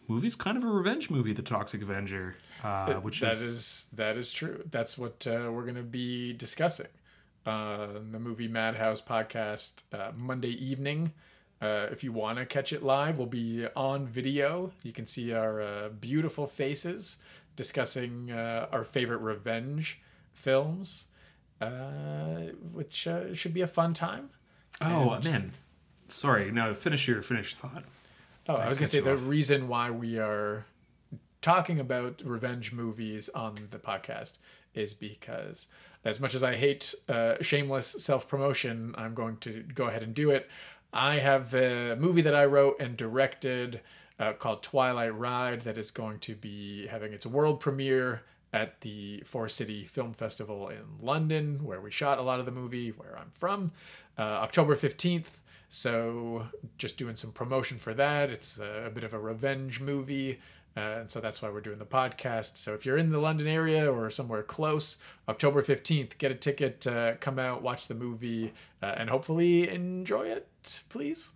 [0.09, 4.17] movie's kind of a revenge movie, The Toxic Avenger, uh, which That is, is that
[4.17, 4.63] is true.
[4.71, 6.89] That's what uh, we're going to be discussing.
[7.45, 11.13] Uh, the movie Madhouse podcast uh, Monday evening.
[11.61, 14.73] Uh, if you want to catch it live, we'll be on video.
[14.83, 17.19] You can see our uh, beautiful faces
[17.57, 20.01] discussing uh, our favorite revenge
[20.35, 21.12] films, uh,
[22.73, 24.31] which uh, should be a fun time.
[24.81, 25.51] oh And- man,
[26.09, 26.51] sorry.
[26.51, 27.85] No, finish your finish thought.
[28.49, 29.27] Oh, I was gonna say the off.
[29.27, 30.67] reason why we are
[31.41, 34.39] talking about revenge movies on the podcast
[34.75, 35.69] is because
[36.05, 40.15] as much as I hate uh, shameless self promotion, I'm going to go ahead and
[40.15, 40.49] do it.
[40.93, 43.81] I have a movie that I wrote and directed
[44.19, 48.23] uh, called Twilight Ride that is going to be having its world premiere
[48.53, 52.53] at the Forest City Film Festival in London, where we shot a lot of the
[52.53, 53.73] movie, where I'm from,
[54.19, 55.39] uh, October 15th.
[55.69, 58.29] So just doing some promotion for that.
[58.29, 60.39] It's a, a bit of a revenge movie.
[60.77, 62.57] Uh, and so that's why we're doing the podcast.
[62.57, 64.99] So if you're in the London area or somewhere close,
[65.29, 70.29] October 15th, get a ticket, uh, come out, watch the movie, uh, and hopefully enjoy
[70.29, 71.33] it, please.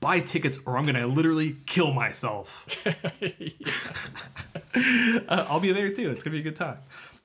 [0.00, 2.66] Buy tickets, or I'm gonna literally kill myself.
[4.74, 6.10] Uh, I'll be there too.
[6.10, 6.78] It's gonna be a good time.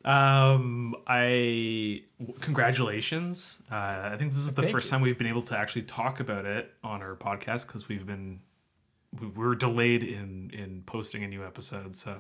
[0.04, 2.04] Um, I
[2.42, 3.62] congratulations.
[3.72, 4.92] Uh, I think this is the Thank first you.
[4.92, 8.40] time we've been able to actually talk about it on our podcast because we've been
[9.20, 11.96] we we were delayed in in posting a new episode.
[11.96, 12.18] So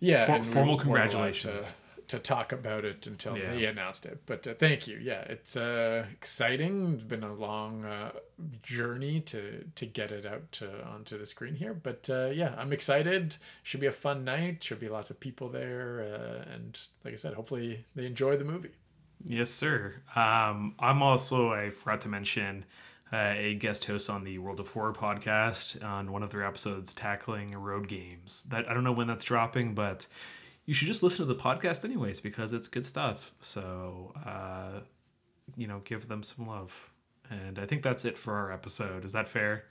[0.00, 0.24] Yeah.
[0.26, 1.76] For- formal congratulations.
[2.08, 3.50] To, talk about it until Yeah.
[3.54, 4.20] they announced it.
[4.26, 4.98] But uh, thank you.
[5.02, 6.94] Yeah, it's uh, exciting.
[6.94, 8.12] It's been a long uh,
[8.62, 11.74] journey to to get it out to, onto the screen here.
[11.74, 13.36] But uh, yeah, I'm excited.
[13.62, 14.62] Should be a fun night.
[14.62, 16.02] Should be lots of people there.
[16.02, 18.72] Uh, and like I said, hopefully they enjoy the movie.
[19.24, 20.02] Yes, sir.
[20.14, 22.66] Um, I'm also, I forgot to mention,
[23.12, 26.92] uh, a guest host on the World of Horror podcast on one of their episodes
[26.92, 28.42] tackling road games.
[28.50, 30.06] That I don't know when that's dropping, but
[30.66, 33.32] you should just listen to the podcast anyways because it's good stuff.
[33.40, 34.80] So, uh,
[35.56, 36.90] you know, give them some love.
[37.30, 39.04] And I think that's it for our episode.
[39.04, 39.64] Is that fair?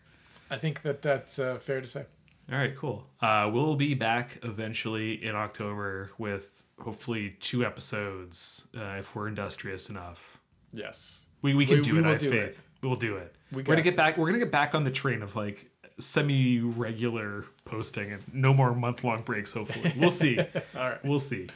[0.49, 2.05] I think that that's uh, fair to say.
[2.51, 3.07] All right, cool.
[3.21, 9.89] Uh, we'll be back eventually in October with hopefully two episodes uh, if we're industrious
[9.89, 10.39] enough.
[10.71, 11.25] Yes.
[11.41, 12.05] We, we can We- do we it.
[12.05, 12.33] I have faith.
[12.33, 12.57] it.
[12.83, 13.35] We'll do it.
[13.51, 14.17] We are gonna get back.
[14.17, 18.73] We're gonna get back on the train of like semi regular posting and no more
[18.73, 19.53] month long breaks.
[19.53, 20.39] Hopefully, we'll see.
[20.75, 21.03] All right.
[21.03, 21.49] We'll see.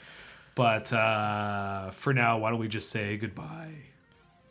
[0.56, 3.74] But uh, for now, why don't we just say goodbye?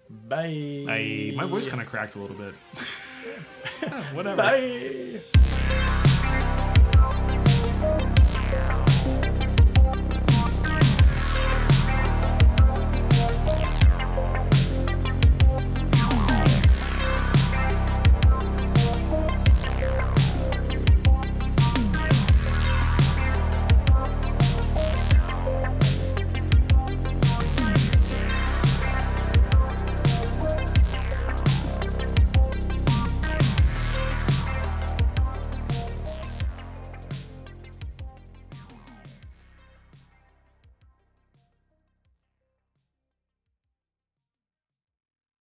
[0.09, 0.87] Bye.
[0.89, 2.55] I my voice kind of cracked a little bit.
[4.15, 4.37] Whatever.
[4.37, 5.95] Bye.